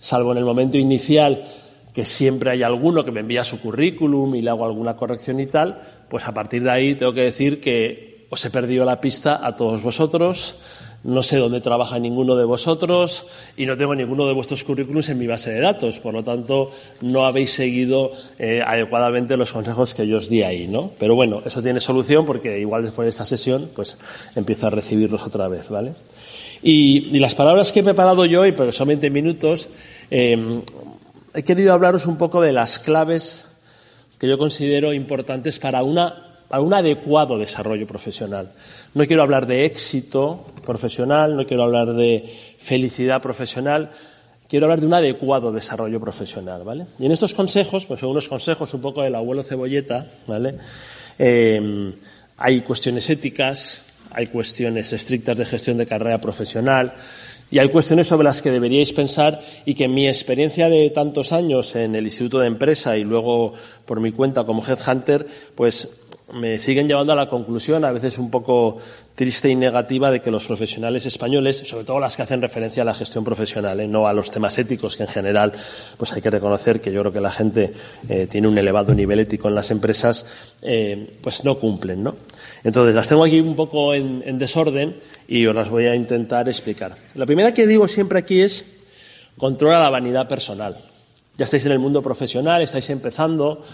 [0.00, 1.44] salvo en el momento inicial,
[1.94, 5.46] que siempre hay alguno que me envía su currículum y le hago alguna corrección y
[5.46, 5.78] tal,
[6.10, 9.56] pues a partir de ahí tengo que decir que os he perdido la pista a
[9.56, 10.56] todos vosotros,
[11.04, 13.26] no sé dónde trabaja ninguno de vosotros
[13.56, 16.00] y no tengo ninguno de vuestros currículums en mi base de datos.
[16.00, 16.72] Por lo tanto,
[17.02, 20.90] no habéis seguido eh, adecuadamente los consejos que yo os di ahí, ¿no?
[20.98, 23.98] Pero bueno, eso tiene solución porque igual después de esta sesión, pues
[24.34, 25.94] empiezo a recibirlos otra vez, ¿vale?
[26.62, 29.68] Y, y las palabras que he preparado yo hoy, porque son 20 minutos,
[30.10, 30.62] eh,
[31.34, 33.44] he querido hablaros un poco de las claves
[34.18, 38.52] que yo considero importantes para, una, un adecuado desarrollo profesional.
[38.94, 43.90] No quiero hablar de éxito profesional, no quiero hablar de felicidad profesional,
[44.48, 46.86] quiero hablar de un adecuado desarrollo profesional, ¿vale?
[47.00, 50.54] Y en estos consejos, pues son consejos un poco del abuelo cebolleta, ¿vale?
[51.18, 51.92] Eh,
[52.36, 56.94] hay cuestiones éticas, hay cuestiones estrictas de gestión de carrera profesional
[57.50, 61.32] y hay cuestiones sobre las que deberíais pensar y que en mi experiencia de tantos
[61.32, 66.58] años en el Instituto de Empresa y luego por mi cuenta como Headhunter, pues me
[66.58, 68.78] siguen llevando a la conclusión, a veces un poco
[69.14, 72.86] triste y negativa de que los profesionales españoles, sobre todo las que hacen referencia a
[72.86, 73.86] la gestión profesional, ¿eh?
[73.86, 75.52] no a los temas éticos, que en general
[75.96, 77.72] pues hay que reconocer que yo creo que la gente
[78.08, 80.26] eh, tiene un elevado nivel ético en las empresas,
[80.62, 82.16] eh, pues no cumplen, ¿no?
[82.64, 84.96] Entonces las tengo aquí un poco en, en desorden
[85.28, 86.96] y os las voy a intentar explicar.
[87.14, 88.64] La primera que digo siempre aquí es
[89.36, 90.76] controla la vanidad personal.
[91.36, 93.64] Ya estáis en el mundo profesional, estáis empezando,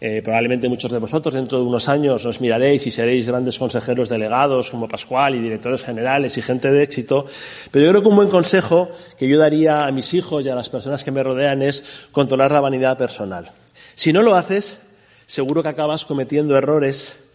[0.00, 4.08] eh, probablemente muchos de vosotros dentro de unos años os miraréis y seréis grandes consejeros
[4.08, 7.26] delegados como Pascual y directores generales y gente de éxito.
[7.72, 8.88] Pero yo creo que un buen consejo
[9.18, 12.52] que yo daría a mis hijos y a las personas que me rodean es controlar
[12.52, 13.50] la vanidad personal.
[13.96, 14.80] Si no lo haces,
[15.26, 17.27] seguro que acabas cometiendo errores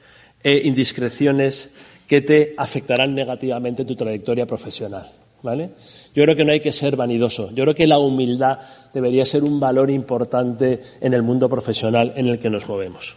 [0.43, 1.71] e indiscreciones
[2.07, 5.09] que te afectarán negativamente en tu trayectoria profesional.
[5.41, 5.71] ¿Vale?
[6.15, 7.49] Yo creo que no hay que ser vanidoso.
[7.53, 8.59] Yo creo que la humildad
[8.93, 13.15] debería ser un valor importante en el mundo profesional en el que nos movemos.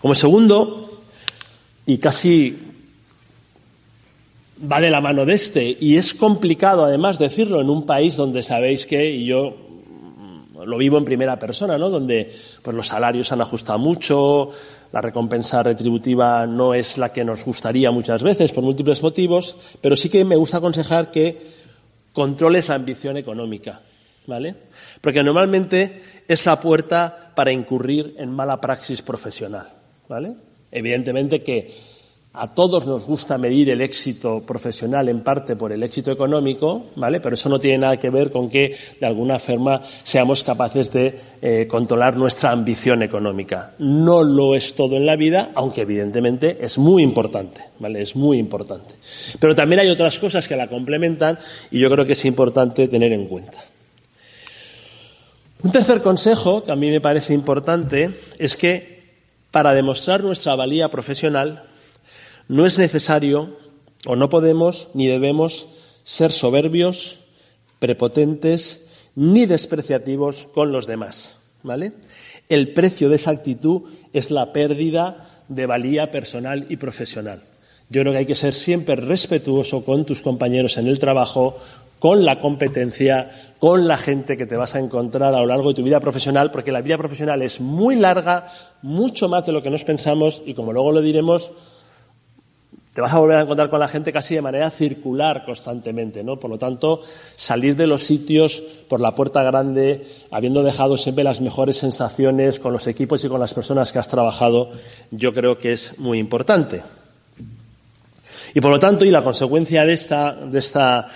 [0.00, 1.00] Como segundo,
[1.86, 2.58] y casi
[4.70, 8.42] va de la mano de este, y es complicado además decirlo en un país donde
[8.42, 9.56] sabéis que, y yo
[10.64, 11.90] lo vivo en primera persona, ¿no?
[11.90, 14.50] Donde pues, los salarios han ajustado mucho,
[14.94, 19.96] la recompensa retributiva no es la que nos gustaría muchas veces por múltiples motivos, pero
[19.96, 21.36] sí que me gusta aconsejar que
[22.12, 23.80] controles la ambición económica,
[24.28, 24.54] ¿vale?
[25.00, 29.66] Porque normalmente es la puerta para incurrir en mala praxis profesional,
[30.08, 30.34] ¿vale?
[30.70, 31.74] Evidentemente que
[32.36, 37.20] a todos nos gusta medir el éxito profesional en parte por el éxito económico, ¿vale?
[37.20, 41.16] Pero eso no tiene nada que ver con que de alguna forma seamos capaces de
[41.40, 43.74] eh, controlar nuestra ambición económica.
[43.78, 48.02] No lo es todo en la vida, aunque evidentemente es muy importante, ¿vale?
[48.02, 48.94] Es muy importante.
[49.38, 51.38] Pero también hay otras cosas que la complementan
[51.70, 53.64] y yo creo que es importante tener en cuenta.
[55.62, 58.10] Un tercer consejo que a mí me parece importante
[58.40, 59.04] es que
[59.52, 61.68] para demostrar nuestra valía profesional
[62.48, 63.56] no es necesario
[64.06, 65.66] o no podemos ni debemos
[66.04, 67.20] ser soberbios,
[67.78, 71.92] prepotentes ni despreciativos con los demás, ¿vale?
[72.48, 73.82] El precio de esa actitud
[74.12, 77.42] es la pérdida de valía personal y profesional.
[77.90, 81.58] Yo creo que hay que ser siempre respetuoso con tus compañeros en el trabajo,
[81.98, 85.74] con la competencia, con la gente que te vas a encontrar a lo largo de
[85.74, 88.48] tu vida profesional, porque la vida profesional es muy larga,
[88.82, 91.52] mucho más de lo que nos pensamos y, como luego lo diremos,
[92.94, 96.38] te vas a volver a encontrar con la gente casi de manera circular constantemente, ¿no?
[96.38, 97.00] Por lo tanto,
[97.34, 102.72] salir de los sitios por la puerta grande, habiendo dejado siempre las mejores sensaciones con
[102.72, 104.70] los equipos y con las personas que has trabajado,
[105.10, 106.82] yo creo que es muy importante.
[108.54, 111.08] Y por lo tanto, y la consecuencia de esta, de esta,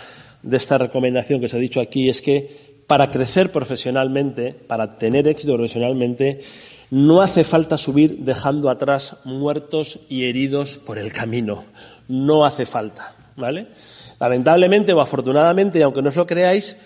[0.43, 5.29] de esta recomendación que os he dicho aquí es que para crecer profesionalmente, para tener
[5.29, 6.41] éxito profesionalmente,
[6.91, 11.65] no hace falta subir dejando atrás muertos y heridos por el camino.
[12.09, 13.69] No hace falta, ¿vale?
[14.19, 16.77] Lamentablemente o afortunadamente, aunque no os lo creáis,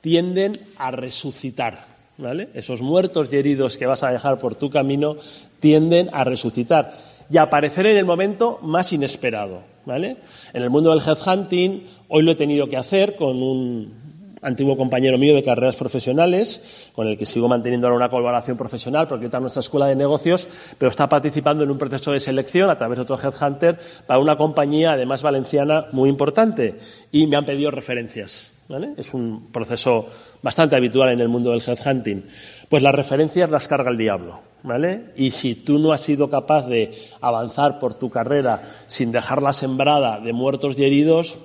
[0.00, 1.84] tienden a resucitar,
[2.16, 2.48] ¿vale?
[2.54, 5.16] Esos muertos y heridos que vas a dejar por tu camino
[5.60, 6.92] tienden a resucitar
[7.30, 10.16] y a aparecer en el momento más inesperado, ¿vale?
[10.52, 14.09] En el mundo del headhunting, hoy lo he tenido que hacer con un
[14.42, 19.06] antiguo compañero mío de carreras profesionales, con el que sigo manteniendo ahora una colaboración profesional,
[19.06, 22.70] porque está en nuestra escuela de negocios, pero está participando en un proceso de selección
[22.70, 26.78] a través de otro headhunter para una compañía, además valenciana, muy importante.
[27.12, 28.52] Y me han pedido referencias.
[28.96, 30.08] Es un proceso
[30.42, 32.24] bastante habitual en el mundo del headhunting.
[32.68, 34.40] Pues las referencias las carga el diablo.
[34.62, 35.06] ¿Vale?
[35.16, 40.20] Y si tú no has sido capaz de avanzar por tu carrera sin dejarla sembrada
[40.20, 41.38] de muertos y heridos,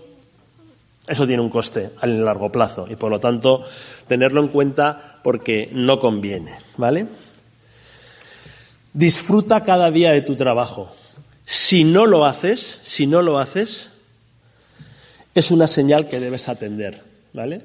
[1.08, 3.64] eso tiene un coste a largo plazo y por lo tanto
[4.08, 7.08] tenerlo en cuenta porque no conviene, ¿vale?
[8.93, 10.91] Disfruta cada día de tu trabajo.
[11.45, 13.89] Si no lo haces, si no lo haces,
[15.36, 17.03] es una señal que debes atender,
[17.34, 17.62] ¿vale?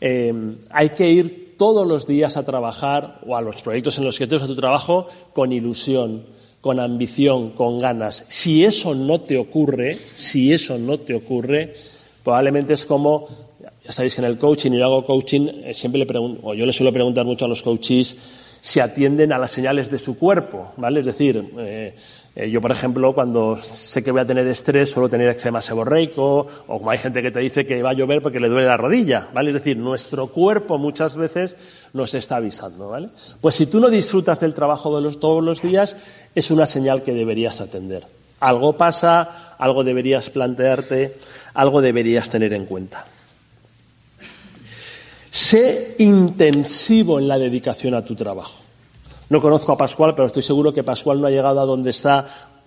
[0.00, 0.32] Eh,
[0.70, 4.24] hay que ir todos los días a trabajar o a los proyectos en los que
[4.24, 6.24] estés a tu trabajo con ilusión,
[6.60, 8.24] con ambición, con ganas.
[8.28, 11.74] Si eso no te ocurre, si eso no te ocurre,
[12.26, 13.28] Probablemente es como,
[13.84, 16.54] ya sabéis que en el coaching, y yo hago coaching, eh, siempre le pregunto, o
[16.54, 18.16] yo le suelo preguntar mucho a los coaches
[18.60, 20.98] si atienden a las señales de su cuerpo, ¿vale?
[20.98, 21.94] Es decir, eh,
[22.34, 26.48] eh, yo, por ejemplo, cuando sé que voy a tener estrés, suelo tener eczema seborreico,
[26.66, 28.76] o como hay gente que te dice que va a llover porque le duele la
[28.76, 29.50] rodilla, ¿vale?
[29.50, 31.56] Es decir, nuestro cuerpo muchas veces
[31.92, 33.10] nos está avisando, ¿vale?
[33.40, 35.96] Pues si tú no disfrutas del trabajo de los, todos los días,
[36.34, 38.02] es una señal que deberías atender.
[38.40, 41.16] Algo pasa, algo deberías plantearte,
[41.54, 43.04] algo deberías tener en cuenta.
[45.30, 48.62] Sé intensivo en la dedicación a tu trabajo.
[49.28, 52.26] No conozco a Pascual, pero estoy seguro que Pascual no ha llegado a donde está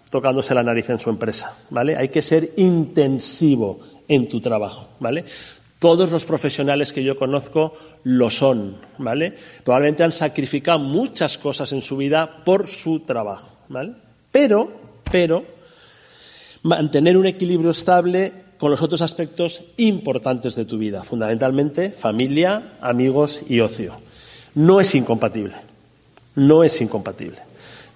[0.09, 1.95] tocándose la nariz en su empresa, ¿vale?
[1.95, 5.23] Hay que ser intensivo en tu trabajo, ¿vale?
[5.77, 7.73] Todos los profesionales que yo conozco
[8.03, 9.33] lo son, ¿vale?
[9.63, 13.93] Probablemente han sacrificado muchas cosas en su vida por su trabajo, ¿vale?
[14.31, 14.71] Pero,
[15.09, 15.43] pero,
[16.63, 23.43] mantener un equilibrio estable con los otros aspectos importantes de tu vida, fundamentalmente familia, amigos
[23.47, 23.93] y ocio.
[24.55, 25.55] No es incompatible,
[26.35, 27.49] no es incompatible.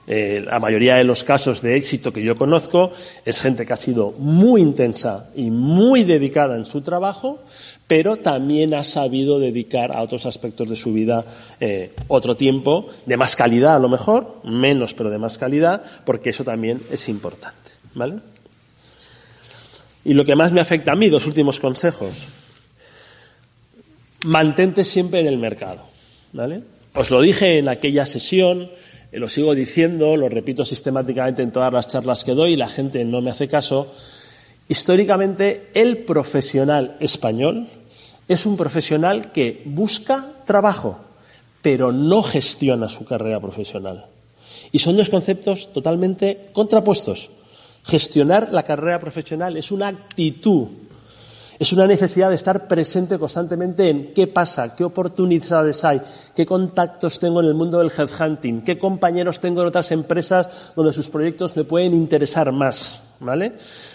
[0.05, 2.91] Eh, la mayoría de los casos de éxito que yo conozco
[3.24, 7.39] es gente que ha sido muy intensa y muy dedicada en su trabajo,
[7.88, 11.24] pero también ha sabido dedicar a otros aspectos de su vida
[11.59, 16.32] eh, otro tiempo, de más calidad a lo mejor, menos pero de más calidad, porque
[16.32, 17.57] eso también es importante.
[17.95, 18.33] ¿Vale?
[20.06, 22.28] Y lo que más me afecta a mí, dos últimos consejos.
[24.26, 25.82] Mantente siempre en el mercado.
[26.34, 26.62] ¿Vale?
[26.95, 28.70] Os lo dije en aquella sesión,
[29.12, 32.68] eh, lo sigo diciendo, lo repito sistemáticamente en todas las charlas que doy y la
[32.68, 33.93] gente no me hace caso.
[34.68, 37.68] Históricamente, el profesional español
[38.28, 40.99] es un profesional que busca trabajo,
[41.62, 44.06] pero no gestiona su carrera profesional.
[44.72, 47.30] Y son dos conceptos totalmente contrapuestos.
[47.84, 50.68] Gestionar la carrera profesional es una actitud,
[51.60, 56.02] es una necesidad de estar presente constantemente en qué pasa, qué oportunidades hay,
[56.36, 60.94] qué contactos tengo en el mundo del headhunting, qué compañeros tengo en otras empresas donde
[60.94, 63.54] sus proyectos me pueden interesar más, ¿vale?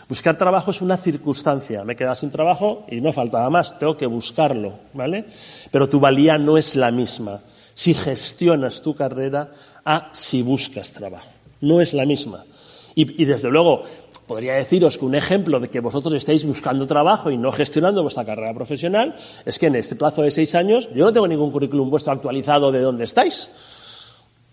[0.09, 1.84] Buscar trabajo es una circunstancia.
[1.84, 5.24] Me he quedado sin trabajo y no faltaba más, tengo que buscarlo, ¿vale?
[5.70, 7.41] Pero tu valía no es la misma
[7.74, 9.51] si gestionas tu carrera
[9.84, 11.28] a si buscas trabajo.
[11.61, 12.45] No es la misma.
[12.95, 13.82] Y, desde luego,
[14.26, 18.24] podría deciros que un ejemplo de que vosotros estáis buscando trabajo y no gestionando vuestra
[18.24, 21.91] carrera profesional es que en este plazo de seis años yo no tengo ningún currículum
[21.91, 23.51] vuestro actualizado de dónde estáis.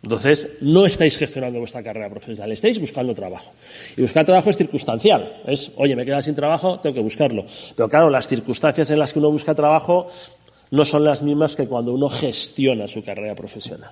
[0.04, 3.52] Entonces, no estáis gestionando vuestra carrera profesional, estáis buscando trabajo.
[3.98, 5.42] Y buscar trabajo es circunstancial.
[5.48, 7.44] Es, oye, me he quedado sin trabajo, tengo que buscarlo.
[7.76, 10.08] Pero claro, las circunstancias en las que uno busca trabajo
[10.70, 13.90] no son las mismas que cuando uno gestiona su carrera profesional.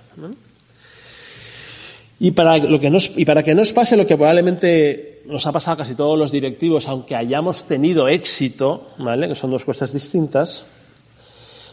[2.24, 6.18] Y para, que nos, y pase lo que probablemente nos ha pasado a casi todos
[6.18, 9.28] los directivos, aunque hayamos tenido éxito, ¿vale?
[9.28, 10.66] que son dos cosas distintas,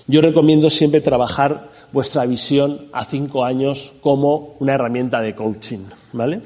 [0.08, 5.86] yo recomiendo siempre trabajar vuestra visión a cinco años como una herramienta de coaching.
[6.14, 6.40] ¿vale?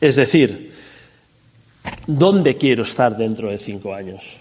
[0.00, 0.72] Es decir,
[2.06, 4.38] ¿dónde quiero estar dentro de cinco años?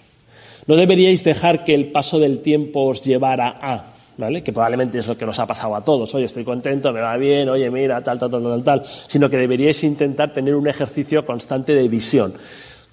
[0.68, 3.96] No deberíais dejar que el paso del tiempo os llevara a,
[4.44, 6.14] que probablemente es lo que nos ha pasado a todos.
[6.16, 9.38] Oye, estoy contento, me va bien, oye, mira, tal, tal, tal, tal, tal, sino que
[9.38, 12.34] deberíais intentar tener un ejercicio constante de visión.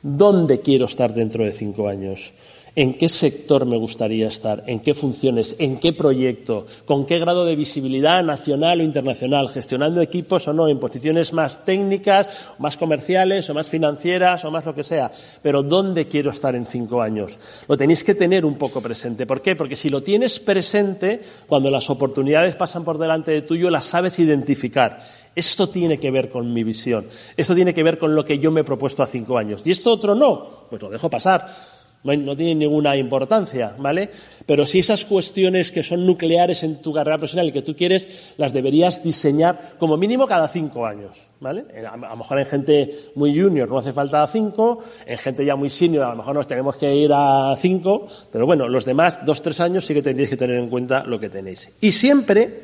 [0.03, 2.33] ¿Dónde quiero estar dentro de cinco años?
[2.79, 7.45] En qué sector me gustaría estar, en qué funciones, en qué proyecto, con qué grado
[7.45, 12.29] de visibilidad nacional o internacional, gestionando equipos o no, en posiciones más técnicas,
[12.61, 15.11] más comerciales o más financieras o más lo que sea.
[15.43, 17.37] Pero ¿dónde quiero estar en cinco años?
[17.67, 19.27] Lo tenéis que tener un poco presente.
[19.27, 19.57] ¿Por qué?
[19.57, 24.21] Porque si lo tienes presente, cuando las oportunidades pasan por delante de tuyo, las sabes
[24.21, 25.03] identificar.
[25.35, 27.07] Esto tiene que ver con mi visión.
[27.37, 29.63] Esto tiene que ver con lo que yo me he propuesto a cinco años.
[29.65, 34.11] Y esto otro no, pues lo dejo pasar no, tiene ninguna importancia, ¿vale?
[34.47, 38.35] Pero si esas cuestiones que son nucleares en tu carrera profesional y que tú quieres,
[38.37, 41.65] las deberías diseñar como mínimo cada cinco años, ¿vale?
[41.87, 45.69] A, lo mejor en gente muy junior no hace falta cinco, en gente ya muy
[45.69, 49.43] senior a lo mejor nos tenemos que ir a cinco, pero bueno, los demás, dos,
[49.43, 51.69] tres años sí que tendréis que tener en cuenta lo que tenéis.
[51.81, 52.63] Y siempre,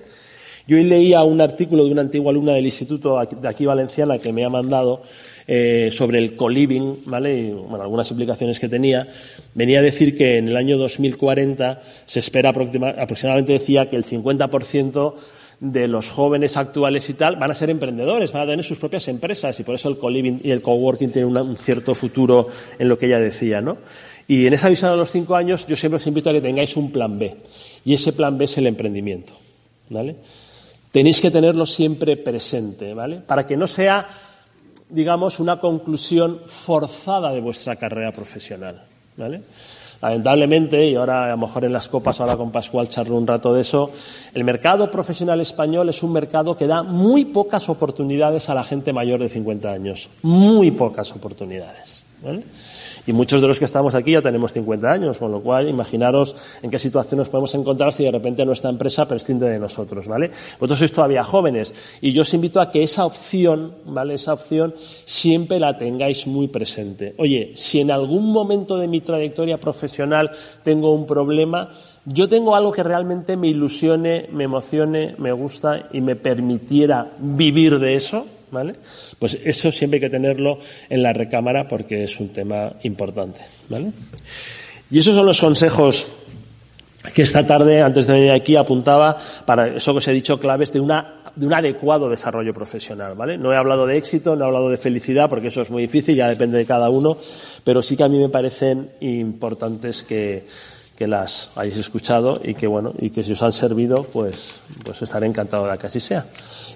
[0.67, 4.45] yo leía un artículo de una antigua alumna del instituto de aquí valenciana que me
[4.45, 5.03] ha mandado,
[5.47, 7.39] eh, sobre el co-living, ¿vale?
[7.39, 9.07] Y, bueno, algunas implicaciones que tenía,
[9.55, 15.15] venía a decir que en el año 2040 se espera aproximadamente, decía, que el 50%
[15.61, 19.07] de los jóvenes actuales y tal van a ser emprendedores, van a tener sus propias
[19.09, 22.99] empresas y por eso el co-living y el co-working tienen un cierto futuro en lo
[22.99, 23.77] que ella decía, ¿no?
[24.27, 26.77] Y en esa visión a los cinco años yo siempre os invito a que tengáis
[26.77, 27.37] un plan B
[27.85, 29.35] y ese plan B es el emprendimiento,
[29.91, 30.17] ¿vale?
[30.91, 33.21] Tenéis que tenerlo siempre presente, ¿vale?
[33.27, 34.09] Para que no sea
[34.89, 38.83] digamos, una conclusión forzada de vuestra carrera profesional.
[39.17, 39.43] ¿vale?
[40.03, 43.55] Lamentablemente, y ahora a lo mejor en las copas, ahora con Pascual charlo un rato
[43.55, 43.91] de eso,
[44.35, 48.93] el mercado profesional español es un mercado que da muy pocas oportunidades a la gente
[48.93, 50.11] mayor de 50 años.
[50.23, 52.05] Muy pocas oportunidades.
[52.23, 52.43] ¿vale?
[53.07, 56.37] Y muchos de los que estamos aquí ya tenemos 50 años, con lo cual imaginaros
[56.63, 60.31] en qué situación nos podemos encontrar si de repente nuestra empresa prescinde de nosotros, ¿vale?
[60.59, 64.15] Vosotros sois todavía jóvenes y yo os invito a que esa opción, ¿vale?
[64.15, 64.75] Esa opción
[65.05, 67.15] siempre la tengáis muy presente.
[67.19, 70.31] Oye, si en algún momento de mi trayectoria profesional
[70.63, 71.71] tengo un problema,
[72.07, 77.79] yo tengo algo que realmente me ilusione, me emocione, me gusta y me permitiera vivir
[77.79, 78.75] de eso, ¿vale?
[79.19, 83.93] Pues eso siempre hay que tenerlo en la recámara porque es un tema importante, ¿vale?
[84.91, 86.07] Y esos son los consejos
[87.15, 90.73] que esta tarde, antes de venir aquí, apuntaba para eso que os he dicho, claves
[90.73, 93.37] de una de un adecuado desarrollo profesional, ¿vale?
[93.37, 96.15] No he hablado de éxito, no he hablado de felicidad, porque eso es muy difícil,
[96.15, 97.17] ya depende de cada uno,
[97.65, 100.47] pero sí que a mí me parecen importantes que,
[100.97, 105.03] que las hayáis escuchado y que bueno y que si os han servido pues pues
[105.03, 106.25] estaré encantado de que así sea.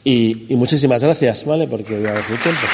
[0.05, 2.67] Y, y muchísimas gracias vale porque voy a dar mucho tiempo.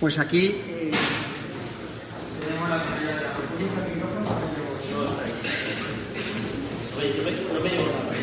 [0.00, 0.90] Pues aquí eh,
[2.40, 3.32] tenemos la medalla de la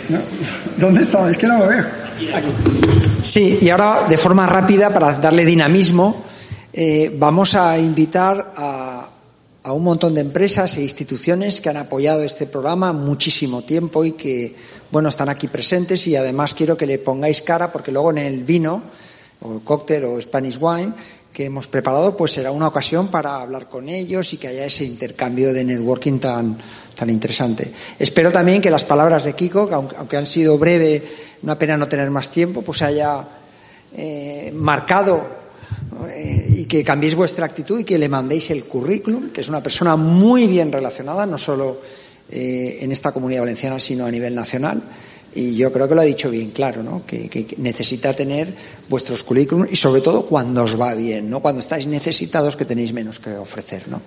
[0.09, 0.19] no,
[0.79, 1.29] ¿Dónde está?
[1.29, 1.85] Es que no lo veo.
[3.21, 6.23] Sí, y ahora de forma rápida, para darle dinamismo,
[6.71, 9.09] eh, vamos a invitar a,
[9.63, 14.13] a, un montón de empresas e instituciones que han apoyado este programa muchísimo tiempo y
[14.13, 14.55] que,
[14.89, 18.43] bueno, están aquí presentes y además quiero que le pongáis cara porque luego en el
[18.43, 18.81] vino,
[19.41, 20.93] o cóctel o Spanish wine,
[21.39, 24.83] que hemos preparado, pues será una ocasión para hablar con ellos y que haya ese
[24.83, 26.57] intercambio de networking tan,
[26.93, 27.71] tan interesante.
[27.97, 31.01] Espero también que las palabras de Kiko, aunque, han sido breve,
[31.41, 33.25] una pena no tener más tiempo, pues haya
[33.95, 35.25] eh, marcado
[36.09, 39.63] eh, y que cambiéis vuestra actitud y que le mandéis el currículum, que es una
[39.63, 41.79] persona muy bien relacionada, no solo
[42.29, 44.81] eh, en esta comunidad valenciana, sino a nivel nacional
[45.33, 47.05] y yo creo que lo ha dicho bien claro, ¿no?
[47.05, 48.53] Que, necesita tener
[48.87, 52.93] vuestros currículum y sobre todo cuando os va bien, no cuando estáis necesitados que tenéis
[52.93, 54.01] menos que ofrecer, ¿no?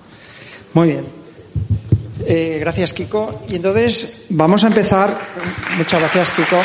[0.75, 1.05] Muy bien.
[2.25, 3.43] Eh, gracias, Kiko.
[3.49, 5.17] Y entonces vamos a empezar.
[5.77, 6.59] Muchas gracias, Kiko.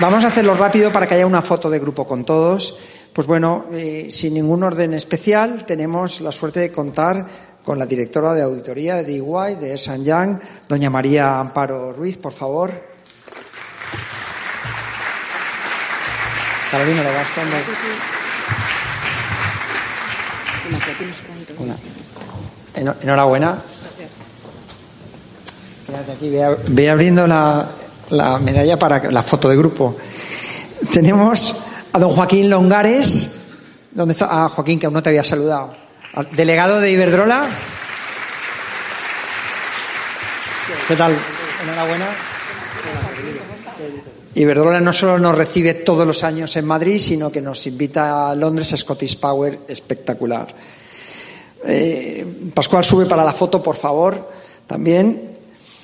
[0.00, 2.78] Vamos a hacerlo rápido para que haya una foto de grupo con todos.
[3.12, 7.26] Pues bueno, eh, sin ningún orden especial, tenemos la suerte de contar
[7.66, 10.38] con la directora de auditoría de DIY de San Yang,
[10.68, 12.70] doña María Amparo Ruiz, por favor.
[16.70, 17.56] Carolina, lo vas dando.
[23.02, 23.58] Enhorabuena.
[26.14, 27.66] Aquí, ve, ve abriendo la,
[28.10, 29.96] la medalla para la foto de grupo.
[30.92, 33.40] Tenemos a don Joaquín Longares.
[33.90, 34.28] ¿Dónde está?
[34.30, 35.85] Ah, Joaquín, que aún no te había saludado.
[36.32, 37.46] Delegado de Iberdrola.
[40.88, 41.14] ¿Qué tal?
[41.62, 42.06] Enhorabuena.
[44.34, 48.34] Iberdrola no solo nos recibe todos los años en Madrid, sino que nos invita a
[48.34, 50.54] Londres a Scottish Power, espectacular.
[51.66, 54.30] Eh, Pascual, sube para la foto, por favor,
[54.66, 55.36] también.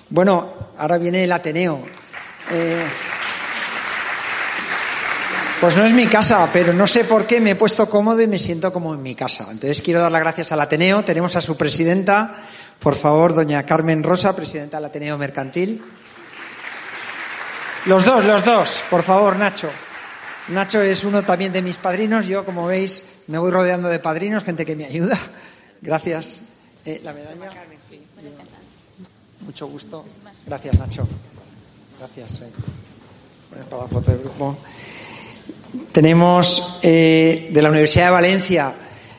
[0.08, 1.80] Bueno, ahora viene el Ateneo.
[2.50, 2.84] Eh,
[5.62, 8.26] pues no es mi casa, pero no sé por qué me he puesto cómodo y
[8.26, 9.46] me siento como en mi casa.
[9.48, 11.04] Entonces quiero dar las gracias al Ateneo.
[11.04, 12.34] Tenemos a su presidenta,
[12.80, 15.80] por favor, doña Carmen Rosa, presidenta del Ateneo Mercantil.
[17.86, 19.70] Los dos, los dos, por favor, Nacho.
[20.48, 22.26] Nacho es uno también de mis padrinos.
[22.26, 25.16] Yo, como veis, me voy rodeando de padrinos, gente que me ayuda.
[25.80, 26.40] Gracias.
[26.84, 27.52] Eh, la medalla.
[29.46, 30.04] Mucho gusto.
[30.44, 31.06] Gracias, Nacho.
[32.00, 32.42] Gracias.
[32.42, 32.50] Eh.
[33.70, 34.58] Para la foto del grupo.
[35.90, 38.72] Tenemos eh, de la Universidad de Valencia,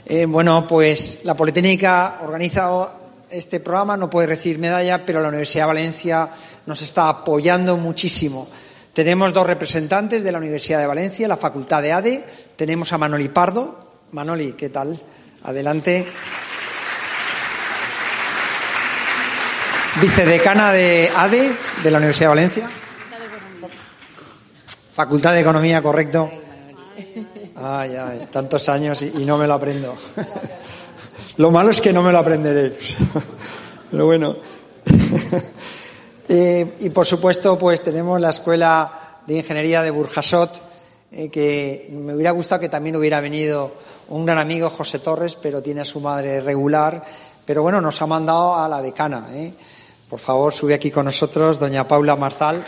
[0.06, 2.90] eh, bueno, pues la Politécnica organiza
[3.32, 6.30] este programa, no puede recibir medalla, pero la Universidad de Valencia
[6.68, 8.48] nos está apoyando muchísimo.
[8.94, 12.24] Tenemos dos representantes de la Universidad de Valencia, la Facultad de ADE.
[12.56, 13.80] Tenemos a Manoli Pardo.
[14.12, 15.02] Manoli, ¿qué tal?
[15.44, 16.06] Adelante.
[20.00, 21.52] Vicedecana de ADE
[21.82, 22.70] de la Universidad de Valencia.
[24.94, 26.43] Facultad de Economía, correcto.
[27.56, 29.96] Ay, ay, tantos años y, no me lo aprendo.
[31.38, 32.78] Lo malo es que no me lo aprenderé.
[33.92, 34.36] Pero bueno.
[36.30, 40.50] Eh, y por supuesto, pues tenemos la Escuela de Ingeniería de Burjasot,
[41.12, 43.74] eh, que me hubiera gustado que también hubiera venido
[44.08, 47.04] un gran amigo, José Torres, pero tiene a su madre regular.
[47.46, 49.28] Pero bueno, nos ha mandado a la decana.
[49.32, 49.54] ¿eh?
[50.10, 52.64] Por favor, sube aquí con nosotros, doña Paula Marzal,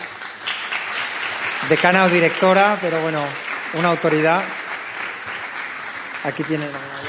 [1.69, 3.19] decana o directora, pero bueno,
[3.77, 4.41] una autoridad.
[6.23, 7.05] Aquí tiene medalla.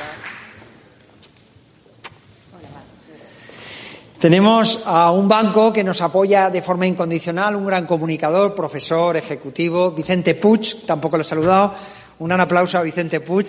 [4.18, 9.90] Tenemos a un banco que nos apoya de forma incondicional, un gran comunicador, profesor, ejecutivo,
[9.90, 11.74] Vicente Puig, tampoco lo he saludado.
[12.18, 13.46] Un gran aplauso a Vicente Puig.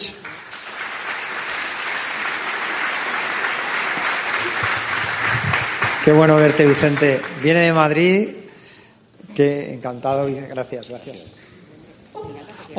[6.03, 7.21] Qué bueno verte, Vicente.
[7.41, 8.29] Viene de Madrid.
[9.35, 10.27] Qué encantado.
[10.49, 11.36] Gracias, gracias.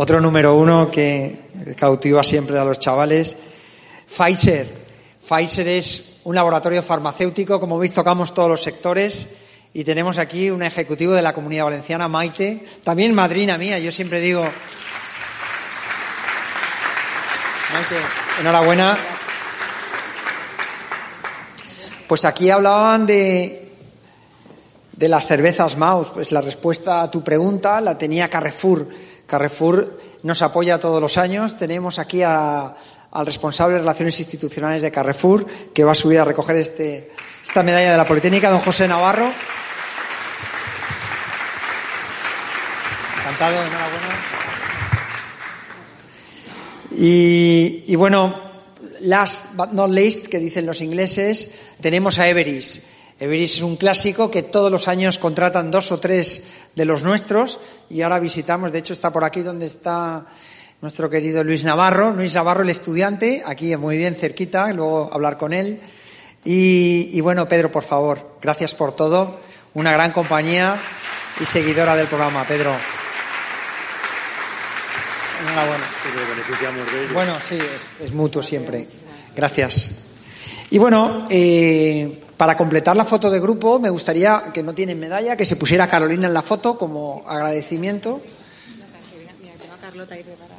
[0.00, 3.36] Otro número uno que cautiva siempre a los chavales.
[4.06, 4.68] Pfizer.
[5.20, 9.34] Pfizer es un laboratorio farmacéutico, como veis tocamos todos los sectores
[9.74, 14.20] y tenemos aquí un ejecutivo de la Comunidad Valenciana, Maite, también madrina mía, yo siempre
[14.20, 14.42] digo...
[17.72, 17.96] Maite,
[18.40, 18.96] enhorabuena.
[22.06, 23.68] Pues aquí hablaban de,
[24.92, 26.10] de las cervezas Maus.
[26.10, 28.88] Pues la respuesta a tu pregunta la tenía Carrefour.
[29.28, 31.58] Carrefour nos apoya todos los años.
[31.58, 32.74] Tenemos aquí a,
[33.12, 37.12] al responsable de Relaciones Institucionales de Carrefour, que va a subir a recoger este,
[37.44, 39.30] esta medalla de la Politécnica, don José Navarro.
[43.20, 44.14] Encantado, enhorabuena.
[46.96, 48.34] Y, y bueno,
[49.00, 52.82] last but not least, que dicen los ingleses, tenemos a Everis.
[53.20, 56.46] Everis es un clásico que todos los años contratan dos o tres
[56.78, 57.58] de los nuestros
[57.90, 60.26] y ahora visitamos, de hecho está por aquí donde está
[60.80, 65.52] nuestro querido Luis Navarro, Luis Navarro el estudiante, aquí muy bien cerquita, luego hablar con
[65.52, 65.80] él.
[66.44, 69.40] Y, y bueno, Pedro, por favor, gracias por todo,
[69.74, 70.76] una gran compañía
[71.40, 72.72] y seguidora del programa, Pedro.
[75.42, 75.84] Enhorabuena.
[77.12, 78.86] Bueno, sí, es, es mutuo siempre.
[79.34, 80.04] Gracias.
[80.70, 85.36] Y bueno, eh, para completar la foto de grupo, me gustaría que no tienen medalla,
[85.36, 88.22] que se pusiera Carolina en la foto como agradecimiento.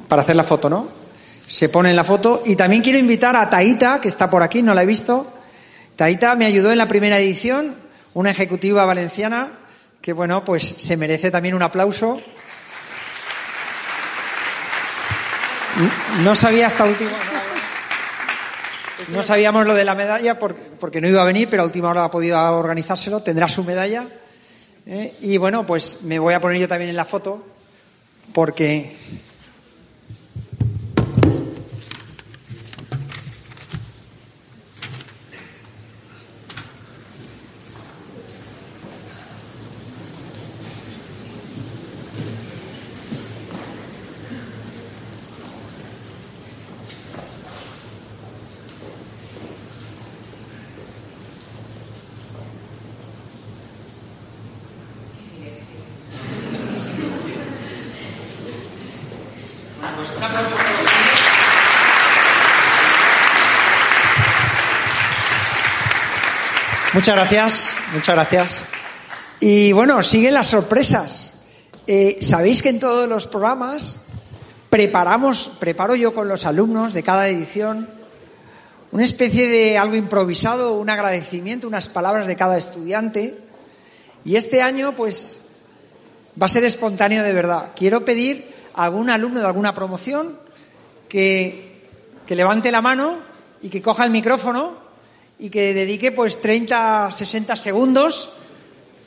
[0.06, 0.88] Para hacer la foto, ¿no?
[1.48, 2.42] Se pone en la foto.
[2.44, 5.26] Y también quiero invitar a Taita, que está por aquí, no la he visto.
[5.96, 7.74] Taita me ayudó en la primera edición,
[8.12, 9.60] una ejecutiva valenciana,
[10.02, 12.20] que bueno, pues se merece también un aplauso.
[16.22, 17.29] No sabía hasta último.
[19.08, 22.04] No sabíamos lo de la medalla porque no iba a venir, pero a última hora
[22.04, 23.22] ha podido organizárselo.
[23.22, 24.06] Tendrá su medalla.
[24.86, 25.14] ¿eh?
[25.20, 27.44] Y bueno, pues me voy a poner yo también en la foto
[28.32, 28.96] porque
[66.92, 68.64] Muchas gracias, muchas gracias.
[69.38, 71.34] Y bueno, siguen las sorpresas.
[71.86, 73.96] Eh, Sabéis que en todos los programas
[74.68, 77.88] preparamos, preparo yo con los alumnos de cada edición
[78.92, 83.38] una especie de algo improvisado, un agradecimiento, unas palabras de cada estudiante.
[84.24, 85.42] Y este año, pues,
[86.40, 87.68] va a ser espontáneo de verdad.
[87.76, 88.52] Quiero pedir
[88.84, 90.38] algún alumno de alguna promoción
[91.08, 91.88] que,
[92.26, 93.18] que levante la mano
[93.60, 94.74] y que coja el micrófono
[95.38, 98.36] y que dedique pues 30, 60 segundos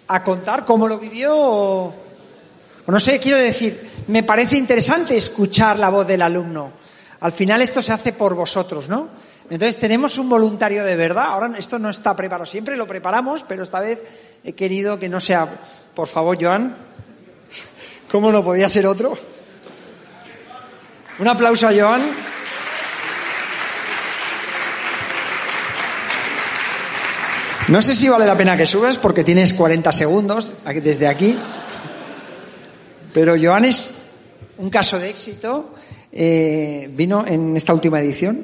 [0.08, 1.94] a contar cómo lo vivió o,
[2.86, 6.74] o, no sé, quiero decir, me parece interesante escuchar la voz del alumno.
[7.22, 9.08] Al final esto se hace por vosotros, ¿no?
[9.50, 11.26] Entonces tenemos un voluntario de verdad.
[11.28, 14.02] Ahora esto no está preparado, siempre lo preparamos, pero esta vez
[14.44, 15.48] he querido que no sea,
[15.96, 16.76] por favor, Joan.
[18.12, 19.18] ¿Cómo no podía ser otro?
[21.20, 22.02] Un aplauso a Joan.
[27.68, 31.38] No sé si vale la pena que subas porque tienes 40 segundos desde aquí.
[33.14, 33.92] Pero Joan es
[34.58, 35.76] un caso de éxito.
[36.12, 38.44] Eh, vino en esta última edición.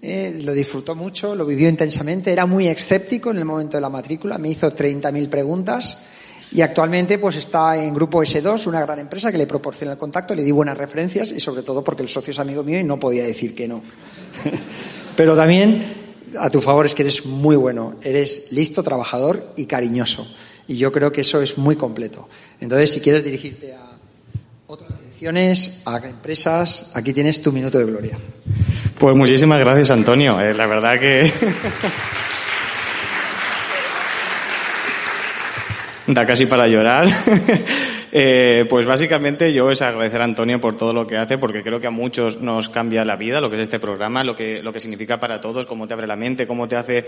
[0.00, 2.32] Eh, lo disfrutó mucho, lo vivió intensamente.
[2.32, 4.38] Era muy escéptico en el momento de la matrícula.
[4.38, 5.98] Me hizo 30.000 preguntas.
[6.52, 10.34] Y actualmente pues está en Grupo S2, una gran empresa que le proporciona el contacto,
[10.34, 12.98] le di buenas referencias y sobre todo porque el socio es amigo mío y no
[13.00, 13.82] podía decir que no.
[15.16, 15.84] Pero también
[16.38, 20.26] a tu favor es que eres muy bueno, eres listo, trabajador y cariñoso.
[20.66, 22.28] Y yo creo que eso es muy completo.
[22.60, 23.90] Entonces, si quieres dirigirte a
[24.66, 28.18] otras direcciones, a empresas, aquí tienes tu minuto de gloria.
[28.98, 30.40] Pues muchísimas gracias, Antonio.
[30.40, 31.30] Eh, la verdad que
[36.06, 37.06] da casi para llorar.
[38.16, 41.80] Eh, pues básicamente yo es agradecer a Antonio por todo lo que hace, porque creo
[41.80, 44.72] que a muchos nos cambia la vida, lo que es este programa, lo que, lo
[44.72, 47.04] que significa para todos, cómo te abre la mente, cómo te hace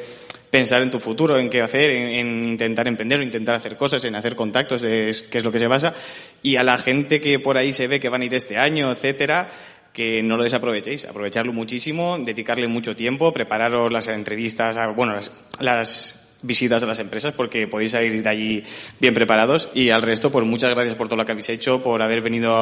[0.51, 4.35] pensar en tu futuro, en qué hacer, en, intentar emprender, intentar hacer cosas, en hacer
[4.35, 5.95] contactos, de qué es lo que se basa.
[6.43, 8.91] Y a la gente que por ahí se ve que van a ir este año,
[8.91, 9.49] etcétera,
[9.93, 15.15] que no lo desaprovechéis, aprovecharlo muchísimo, dedicarle mucho tiempo, prepararos las entrevistas, bueno,
[15.61, 18.65] las visitas a las empresas porque podéis salir de allí
[19.01, 22.03] bien preparados y al resto pues muchas gracias por todo lo que habéis hecho, por
[22.03, 22.55] haber venido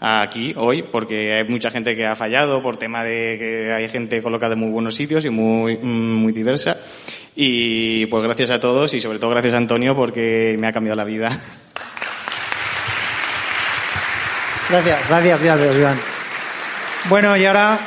[0.00, 4.22] aquí hoy porque hay mucha gente que ha fallado por tema de que hay gente
[4.22, 6.76] colocada en muy buenos sitios y muy, muy diversa
[7.34, 10.96] y pues gracias a todos y sobre todo gracias a Antonio porque me ha cambiado
[10.96, 11.28] la vida.
[14.68, 16.00] Gracias, gracias, gracias, Iván.
[17.08, 17.78] Bueno, y ahora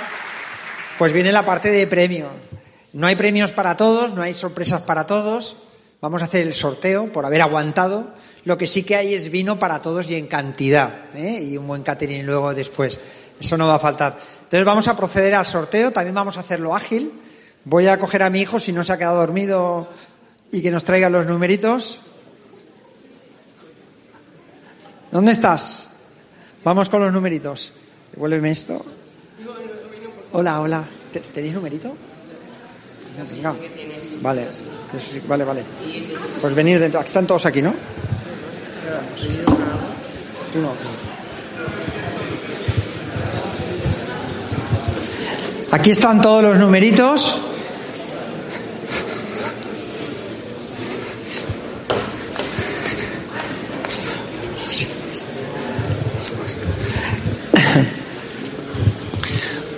[0.97, 2.48] pues viene la parte de premio.
[2.99, 5.55] No hay premios para todos, no hay sorpresas para todos.
[6.01, 8.09] Vamos a hacer el sorteo por haber aguantado.
[8.43, 11.15] Lo que sí que hay es vino para todos y en cantidad.
[11.15, 11.41] ¿eh?
[11.41, 12.99] Y un buen catering luego después.
[13.39, 14.19] Eso no va a faltar.
[14.43, 15.91] Entonces vamos a proceder al sorteo.
[15.91, 17.13] También vamos a hacerlo ágil.
[17.63, 19.87] Voy a coger a mi hijo si no se ha quedado dormido
[20.51, 22.01] y que nos traiga los numeritos.
[25.09, 25.87] ¿Dónde estás?
[26.65, 27.71] Vamos con los numeritos.
[28.11, 28.85] Devuélveme esto.
[30.33, 30.83] Hola, hola.
[31.33, 31.95] ¿Tenéis numerito?
[33.31, 33.55] Venga.
[34.21, 34.47] Vale,
[35.27, 35.63] vale, vale.
[36.41, 37.01] Pues venir dentro.
[37.01, 37.73] Están todos aquí, ¿no?
[40.53, 40.73] Tú no.
[45.71, 47.41] Aquí están todos los numeritos.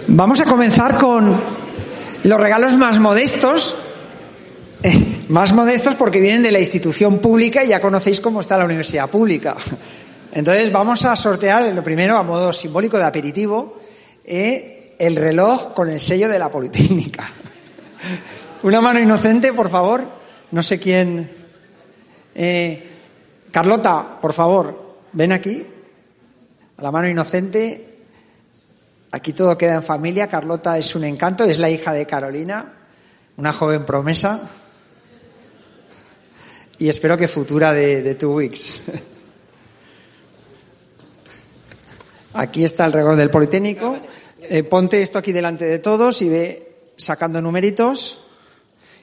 [0.08, 1.61] Vamos a comenzar con
[2.24, 3.76] los regalos más modestos,
[4.84, 8.66] eh, más modestos porque vienen de la institución pública y ya conocéis cómo está la
[8.66, 9.56] universidad pública.
[10.34, 13.80] Entonces vamos a sortear lo primero a modo simbólico de aperitivo
[14.24, 17.30] eh, el reloj con el sello de la Politécnica.
[18.64, 20.06] Una mano inocente, por favor.
[20.52, 21.32] No sé quién.
[22.36, 22.88] Eh,
[23.52, 25.66] Carlota, por favor, ven aquí.
[26.78, 27.91] A la mano inocente.
[29.12, 30.28] Aquí todo queda en familia.
[30.28, 32.74] Carlota es un encanto, es la hija de Carolina,
[33.36, 34.50] una joven promesa.
[36.78, 38.82] Y espero que futura de, Two Weeks.
[42.34, 43.98] Aquí está el regalo del Politécnico.
[44.42, 48.26] Eh, ponte esto aquí delante de todos y ve sacando numeritos.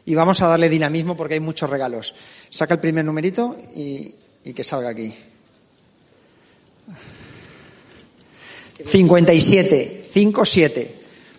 [0.06, 2.14] Y vamos a darle dinamismo porque hay muchos regalos.
[2.48, 5.14] Saca el primer numerito y, y que salga aquí.
[8.86, 9.97] 57.
[10.19, 10.95] 5, 7.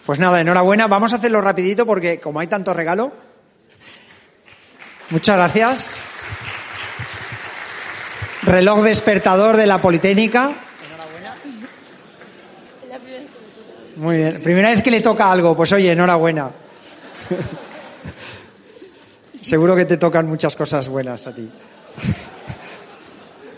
[0.05, 0.87] Pues nada, enhorabuena.
[0.87, 3.11] Vamos a hacerlo rapidito porque como hay tanto regalo.
[5.09, 5.95] Muchas gracias.
[8.43, 10.53] Reloj despertador de la Politécnica.
[10.87, 11.35] Enhorabuena.
[13.97, 14.41] Muy bien.
[14.41, 16.51] Primera vez que le toca algo, pues oye, enhorabuena.
[19.41, 21.49] Seguro que te tocan muchas cosas buenas a ti.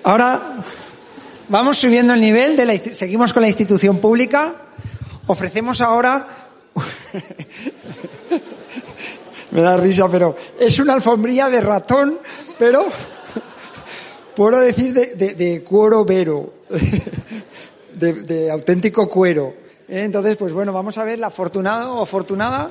[0.02, 0.64] Ahora
[1.48, 4.56] vamos subiendo el nivel de la seguimos con la institución pública.
[5.32, 6.28] Ofrecemos ahora.
[9.52, 12.20] Me da risa, pero es una alfombrilla de ratón,
[12.60, 12.86] pero
[14.36, 16.54] puedo decir de, cuero vero,
[17.94, 19.54] de, auténtico cuero.
[19.88, 20.04] ¿Eh?
[20.04, 22.70] Entonces, pues bueno, vamos a ver la afortunado o afortunada.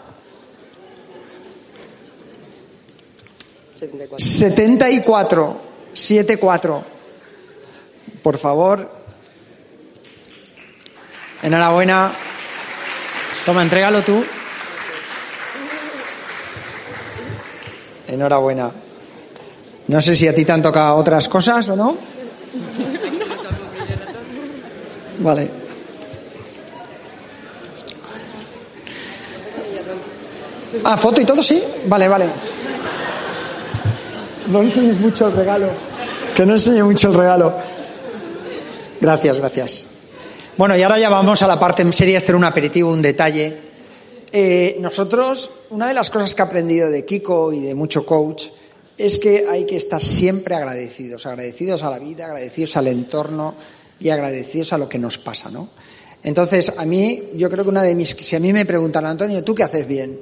[3.75, 4.19] 74.
[4.19, 5.61] 74.
[5.95, 6.85] 74.
[8.23, 9.01] Por favor.
[11.43, 12.13] Enhorabuena.
[13.45, 14.25] Toma, entrégalo tú.
[18.09, 18.71] Enhorabuena.
[19.89, 21.97] No sé si a ti te han tocado otras cosas o no.
[25.21, 25.51] Vale.
[30.85, 31.63] Ah, foto y todo, sí.
[31.87, 32.27] Vale, vale.
[34.49, 35.69] No enseñes mucho el regalo.
[36.35, 37.55] Que no enseñe mucho el regalo.
[39.01, 39.90] Gracias, gracias.
[40.57, 43.57] Bueno, y ahora ya vamos a la parte en serie, hacer un aperitivo, un detalle.
[44.33, 48.45] Eh, nosotros, una de las cosas que he aprendido de Kiko y de mucho coach
[48.99, 53.55] es que hay que estar siempre agradecidos, agradecidos a la vida, agradecidos al entorno
[53.99, 55.71] y agradecidos a lo que nos pasa, ¿no?
[56.23, 59.43] Entonces, a mí, yo creo que una de mis, si a mí me preguntan, Antonio,
[59.43, 60.21] ¿tú qué haces bien?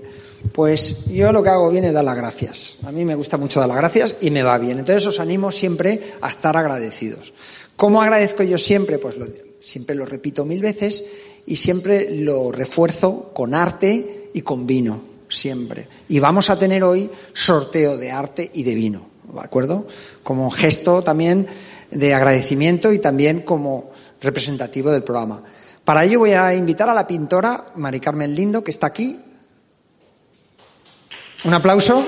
[0.52, 2.78] Pues yo lo que hago bien es dar las gracias.
[2.86, 4.78] A mí me gusta mucho dar las gracias y me va bien.
[4.78, 7.32] Entonces os animo siempre a estar agradecidos.
[7.76, 8.98] ¿Cómo agradezco yo siempre?
[8.98, 9.26] Pues lo,
[9.68, 11.04] siempre lo repito mil veces
[11.46, 15.86] y siempre lo refuerzo con arte y con vino, siempre.
[16.08, 19.86] Y vamos a tener hoy sorteo de arte y de vino, ¿de acuerdo?
[20.22, 21.46] Como gesto también
[21.90, 23.90] de agradecimiento y también como
[24.22, 25.42] representativo del programa.
[25.84, 29.18] Para ello voy a invitar a la pintora Mari Carmen Lindo, que está aquí.
[31.44, 32.04] Un aplauso.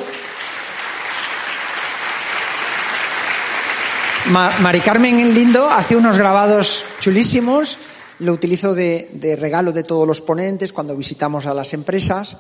[4.29, 7.79] Mari Carmen Lindo hace unos grabados chulísimos,
[8.21, 12.37] lo utilizo de, regalo de todos los ponentes cuando visitamos a las empresas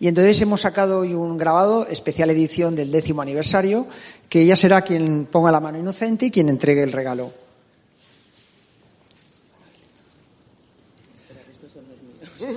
[0.00, 3.86] Y entonces hemos sacado hoy un grabado, especial edición del décimo aniversario,
[4.28, 7.32] que ella será quien ponga la mano inocente y quien entregue el regalo.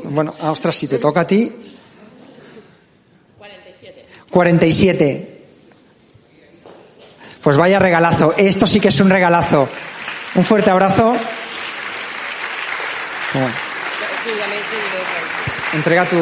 [0.04, 1.52] Bueno, ostras, si te toca a ti.
[3.38, 4.06] 47.
[4.30, 5.44] 47.
[7.42, 8.34] Pues vaya regalazo.
[8.36, 9.70] Esto sí que es un regalazo.
[10.36, 11.16] Un fuerte abrazo.
[15.74, 16.16] Entrega tu.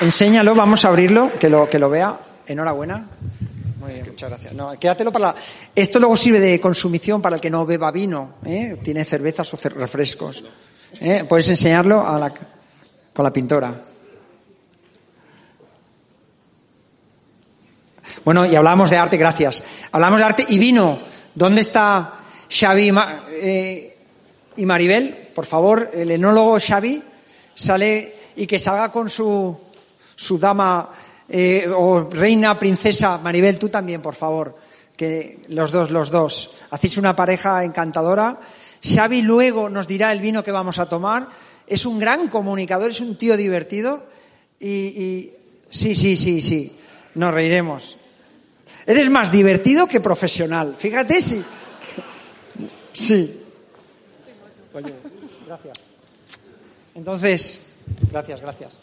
[0.00, 2.18] Enséñalo, vamos a abrirlo, que lo, que lo vea.
[2.46, 3.06] Enhorabuena.
[3.78, 4.52] Muy bien, muchas gracias.
[4.52, 5.34] No, quédatelo para
[5.74, 8.34] Esto luego sirve de consumición para el que no beba vino.
[8.44, 8.76] ¿eh?
[8.82, 10.44] Tiene cervezas o refrescos.
[11.00, 11.24] ¿eh?
[11.28, 12.30] Puedes enseñarlo a la,
[13.14, 13.82] con la pintora.
[18.24, 19.62] Bueno, y hablamos de arte, gracias.
[19.92, 20.98] Hablamos de arte y vino.
[21.34, 22.20] ¿Dónde está
[22.50, 22.92] Xavi
[23.30, 23.96] eh,
[24.56, 25.25] y Maribel?
[25.36, 27.02] Por favor, el enólogo Xavi
[27.54, 29.54] sale y que salga con su,
[30.14, 30.88] su dama
[31.28, 33.18] eh, o reina, princesa.
[33.18, 34.56] Maribel, tú también, por favor.
[34.96, 36.54] Que los dos, los dos.
[36.70, 38.40] Hacéis una pareja encantadora.
[38.82, 41.28] Xavi luego nos dirá el vino que vamos a tomar.
[41.66, 44.06] Es un gran comunicador, es un tío divertido.
[44.58, 45.32] Y,
[45.68, 46.78] sí, sí, sí, sí.
[47.14, 47.98] Nos reiremos.
[48.86, 50.74] Eres más divertido que profesional.
[50.78, 51.44] Fíjate si.
[52.94, 53.42] Sí.
[55.62, 55.86] Gracias.
[56.94, 57.60] Entonces,
[58.10, 58.78] gracias, gracias.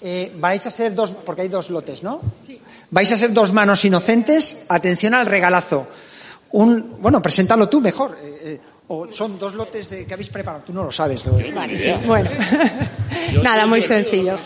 [0.00, 2.20] Eh, vais a ser dos, porque hay dos lotes, ¿no?
[2.46, 2.60] Sí.
[2.90, 4.64] Vais a ser dos manos inocentes.
[4.68, 5.86] Atención al regalazo.
[6.52, 8.16] Un, bueno, preséntalo tú mejor.
[8.20, 10.64] Eh, eh, o son dos lotes de, que habéis preparado.
[10.64, 11.24] Tú no lo sabes.
[11.26, 11.32] Lo
[12.06, 12.30] Bueno,
[13.42, 14.38] nada, muy sencillo.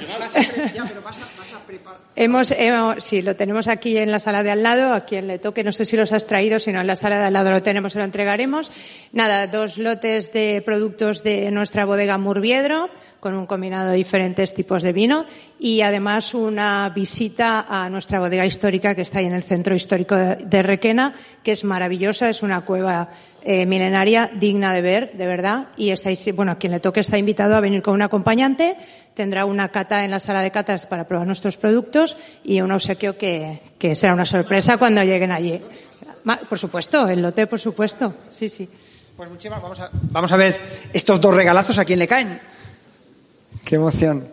[2.17, 2.53] Hemos,
[2.99, 5.73] sí, lo tenemos aquí en la sala de al lado, a quien le toque, no
[5.73, 7.99] sé si los has traído, sino en la sala de al lado lo tenemos y
[7.99, 8.73] lo entregaremos.
[9.12, 12.91] Nada, dos lotes de productos de nuestra bodega Murviedro,
[13.21, 15.27] con un combinado de diferentes tipos de vino,
[15.59, 20.17] y además una visita a nuestra bodega histórica que está ahí en el centro histórico
[20.17, 23.11] de Requena, que es maravillosa, es una cueva
[23.43, 25.69] eh, milenaria digna de ver, de verdad.
[25.77, 28.77] Y estáis, bueno, quien le toque está invitado a venir con un acompañante.
[29.15, 33.17] Tendrá una cata en la sala de catas para probar nuestros productos y un obsequio
[33.17, 35.61] que, que será una sorpresa cuando lleguen allí.
[36.49, 38.15] Por supuesto, el lote, por supuesto.
[38.29, 38.69] Sí, sí.
[39.17, 40.57] Pues muchísimas, vamos a, vamos a ver
[40.93, 42.41] estos dos regalazos a quién le caen.
[43.65, 44.28] Qué emoción.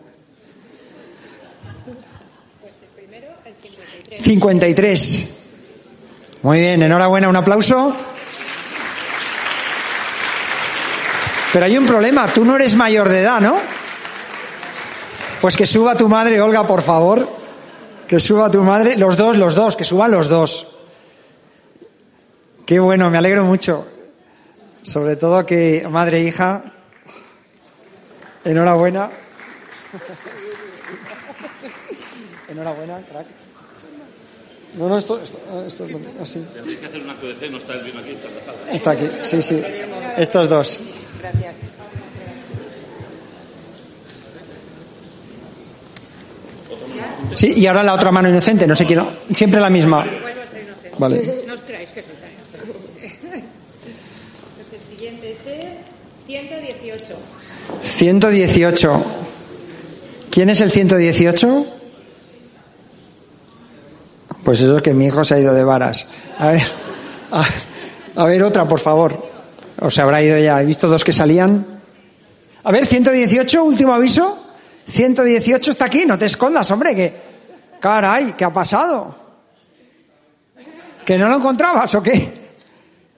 [2.60, 4.22] Pues el primero, el 53.
[4.24, 5.34] 53.
[6.42, 7.94] Muy bien, enhorabuena, un aplauso.
[11.52, 13.56] Pero hay un problema, tú no eres mayor de edad, ¿no?
[15.40, 17.28] Pues que suba tu madre, Olga, por favor.
[18.06, 20.76] Que suba tu madre, los dos, los dos, que suban los dos.
[22.66, 23.86] Qué bueno, me alegro mucho.
[24.82, 26.64] Sobre todo que madre e hija,
[28.50, 29.10] enhorabuena.
[32.48, 33.26] enhorabuena, crack.
[34.76, 36.44] No, no, esto, esto, esto es así.
[36.54, 38.58] Tendréis que hacer una QDC, no está el vino aquí, está en la sala.
[38.70, 39.62] Está aquí, sí, sí.
[40.16, 40.80] Estos dos.
[41.20, 41.54] Gracias.
[47.34, 49.00] Sí, y ahora la otra mano inocente, no sé quién.
[49.32, 50.06] Siempre la misma.
[50.98, 51.44] Vale.
[51.46, 52.02] No os creáis que
[54.56, 55.76] Pues el siguiente es el
[56.26, 57.16] 118.
[57.82, 59.04] 118.
[60.30, 61.66] ¿Quién es el 118?
[64.44, 66.06] Pues eso es que mi hijo se ha ido de varas.
[66.38, 66.62] A ver,
[68.16, 69.28] a, ver otra, por favor.
[69.80, 70.60] O se habrá ido ya.
[70.60, 71.66] He visto dos que salían.
[72.64, 74.46] A ver, 118, último aviso.
[74.86, 77.28] 118 está aquí, no te escondas, hombre, que.
[77.80, 79.14] Caray, ¿qué ha pasado?
[81.04, 82.32] ¿Que no lo encontrabas o qué?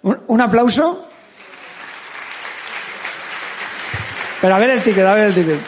[0.03, 1.09] ¿Un, aplauso?
[4.41, 5.61] Pero a ver el ticket, a ver el ticket.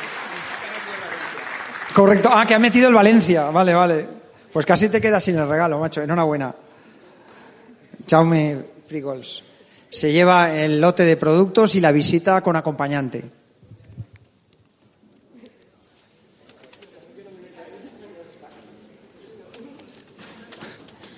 [1.95, 2.31] Correcto.
[2.33, 3.51] Ah, que ha metido el Valencia.
[3.51, 4.09] Vale, vale.
[4.53, 6.03] Pues casi te quedas sin el regalo, macho.
[6.03, 6.55] Enhorabuena.
[8.09, 9.43] Jaume Frigols
[9.93, 13.23] se lleva el lote de productos y la visita con acompañante.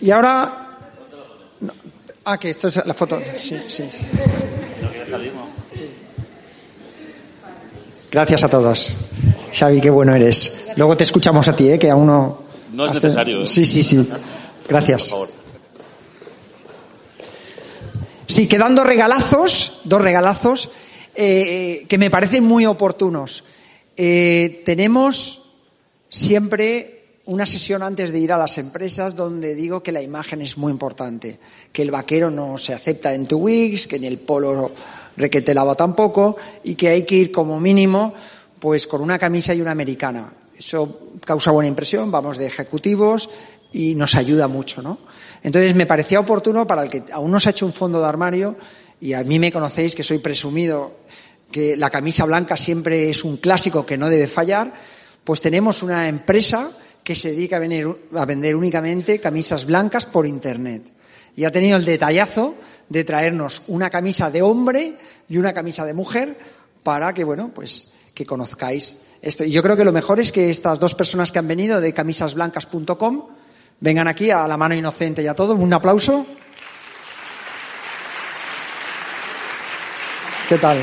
[0.00, 0.76] Y ahora.
[2.24, 3.20] Ah, que esto es la foto.
[3.36, 3.88] Sí, sí.
[8.14, 8.92] Gracias a todos.
[9.52, 10.68] Xavi, qué bueno eres.
[10.76, 11.80] Luego te escuchamos a ti, ¿eh?
[11.80, 12.44] que aún no.
[12.72, 13.42] No es necesario.
[13.42, 13.46] ¿eh?
[13.46, 14.08] Sí, sí, sí.
[14.68, 15.08] Gracias.
[15.08, 15.28] Por favor.
[18.28, 20.70] Sí, quedan dos regalazos, dos regalazos
[21.16, 23.46] eh, que me parecen muy oportunos.
[23.96, 25.56] Eh, tenemos
[26.08, 30.56] siempre una sesión antes de ir a las empresas donde digo que la imagen es
[30.56, 31.40] muy importante,
[31.72, 34.70] que el vaquero no se acepta en tu Wix, que ni el polo
[35.16, 38.14] requete tampoco y que hay que ir como mínimo
[38.58, 40.32] pues con una camisa y una americana.
[40.58, 43.28] eso causa buena impresión, vamos de ejecutivos
[43.72, 44.98] y nos ayuda mucho, ¿no?
[45.42, 48.06] Entonces me parecía oportuno para el que aún no se ha hecho un fondo de
[48.06, 48.56] armario,
[49.00, 50.92] y a mí me conocéis que soy presumido
[51.50, 54.72] que la camisa blanca siempre es un clásico que no debe fallar,
[55.24, 56.70] pues tenemos una empresa
[57.02, 60.84] que se dedica a, a vender únicamente camisas blancas por Internet.
[61.36, 62.54] Y ha tenido el detallazo
[62.88, 64.96] de traernos una camisa de hombre
[65.28, 66.38] y una camisa de mujer
[66.82, 69.44] para que, bueno, pues que conozcáis esto.
[69.44, 71.92] Y yo creo que lo mejor es que estas dos personas que han venido de
[71.92, 73.22] camisasblancas.com
[73.80, 75.54] vengan aquí a la mano inocente y a todo.
[75.54, 76.26] Un aplauso.
[80.48, 80.78] ¿Qué tal?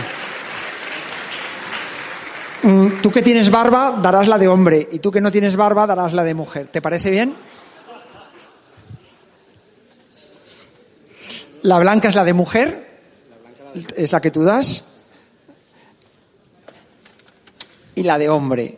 [2.63, 5.87] Mm, tú que tienes barba darás la de hombre y tú que no tienes barba
[5.87, 6.67] darás la de mujer.
[6.67, 7.33] ¿Te parece bien?
[11.63, 12.87] La blanca es la de mujer,
[13.95, 14.83] es la que tú das.
[17.93, 18.77] Y la de hombre,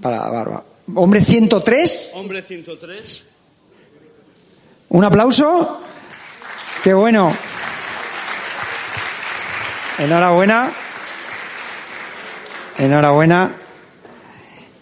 [0.00, 0.64] para la barba.
[0.94, 2.10] Hombre 103.
[2.14, 3.22] Hombre 103.
[4.88, 5.80] Un aplauso.
[6.82, 7.34] Qué bueno.
[9.98, 10.72] Enhorabuena.
[12.78, 13.54] Enhorabuena.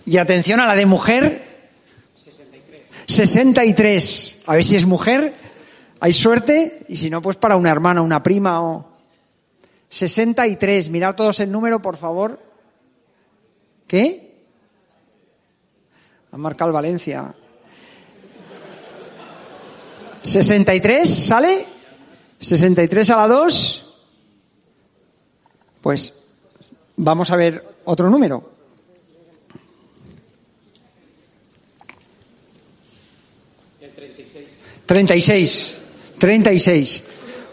[0.07, 1.45] Y atención a la de mujer.
[2.17, 2.81] 63.
[3.07, 4.43] 63.
[4.47, 5.35] A ver si es mujer.
[6.01, 6.85] Hay suerte.
[6.89, 8.91] Y si no, pues para una hermana, una prima o.
[9.91, 10.89] 63.
[10.89, 12.41] Mirad todos el número, por favor.
[13.87, 14.31] ¿Qué?
[16.33, 17.35] Han marcado Valencia.
[20.23, 21.67] 63, ¿sale?
[22.39, 23.87] 63 a la 2.
[25.83, 26.15] Pues
[26.97, 28.51] vamos a ver otro número.
[33.81, 34.47] El 36.
[34.87, 35.80] 36.
[36.21, 37.05] 36.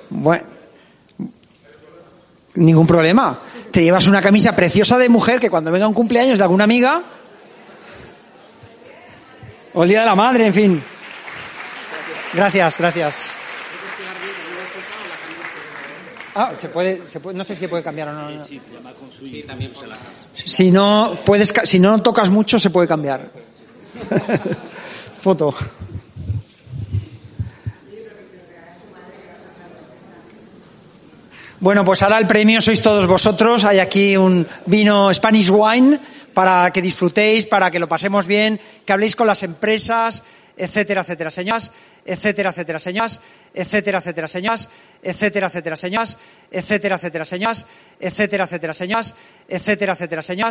[0.09, 0.45] Bueno,
[2.55, 3.39] ningún problema.
[3.71, 7.01] Te llevas una camisa preciosa de mujer que cuando venga un cumpleaños de alguna amiga
[9.73, 10.83] o el día de la madre, en fin.
[12.33, 13.29] Gracias, gracias.
[16.35, 18.45] Ah, se puede, se puede, no sé si se puede cambiar o no.
[18.45, 19.71] Sí, también
[20.35, 23.27] Si no puedes, si no tocas mucho, se puede cambiar.
[25.21, 25.55] Foto.
[31.59, 33.65] Bueno, pues ahora el premio sois todos vosotros.
[33.65, 35.99] Hay aquí un vino Spanish Wine
[36.31, 40.21] para que disfrutéis, para que lo pasemos bien, que habléis con las empresas,
[40.55, 41.71] etcétera, etcétera, señoras,
[42.05, 43.19] etcétera, etcétera, señoras,
[43.55, 44.69] etcétera, etcétera, señoras,
[45.01, 46.17] etcétera, etcétera, señoras,
[46.51, 47.65] etcétera, etcétera, señoras,
[47.99, 49.15] etcétera, etcétera, señoras,
[49.49, 50.45] etcétera, etcétera, señoras.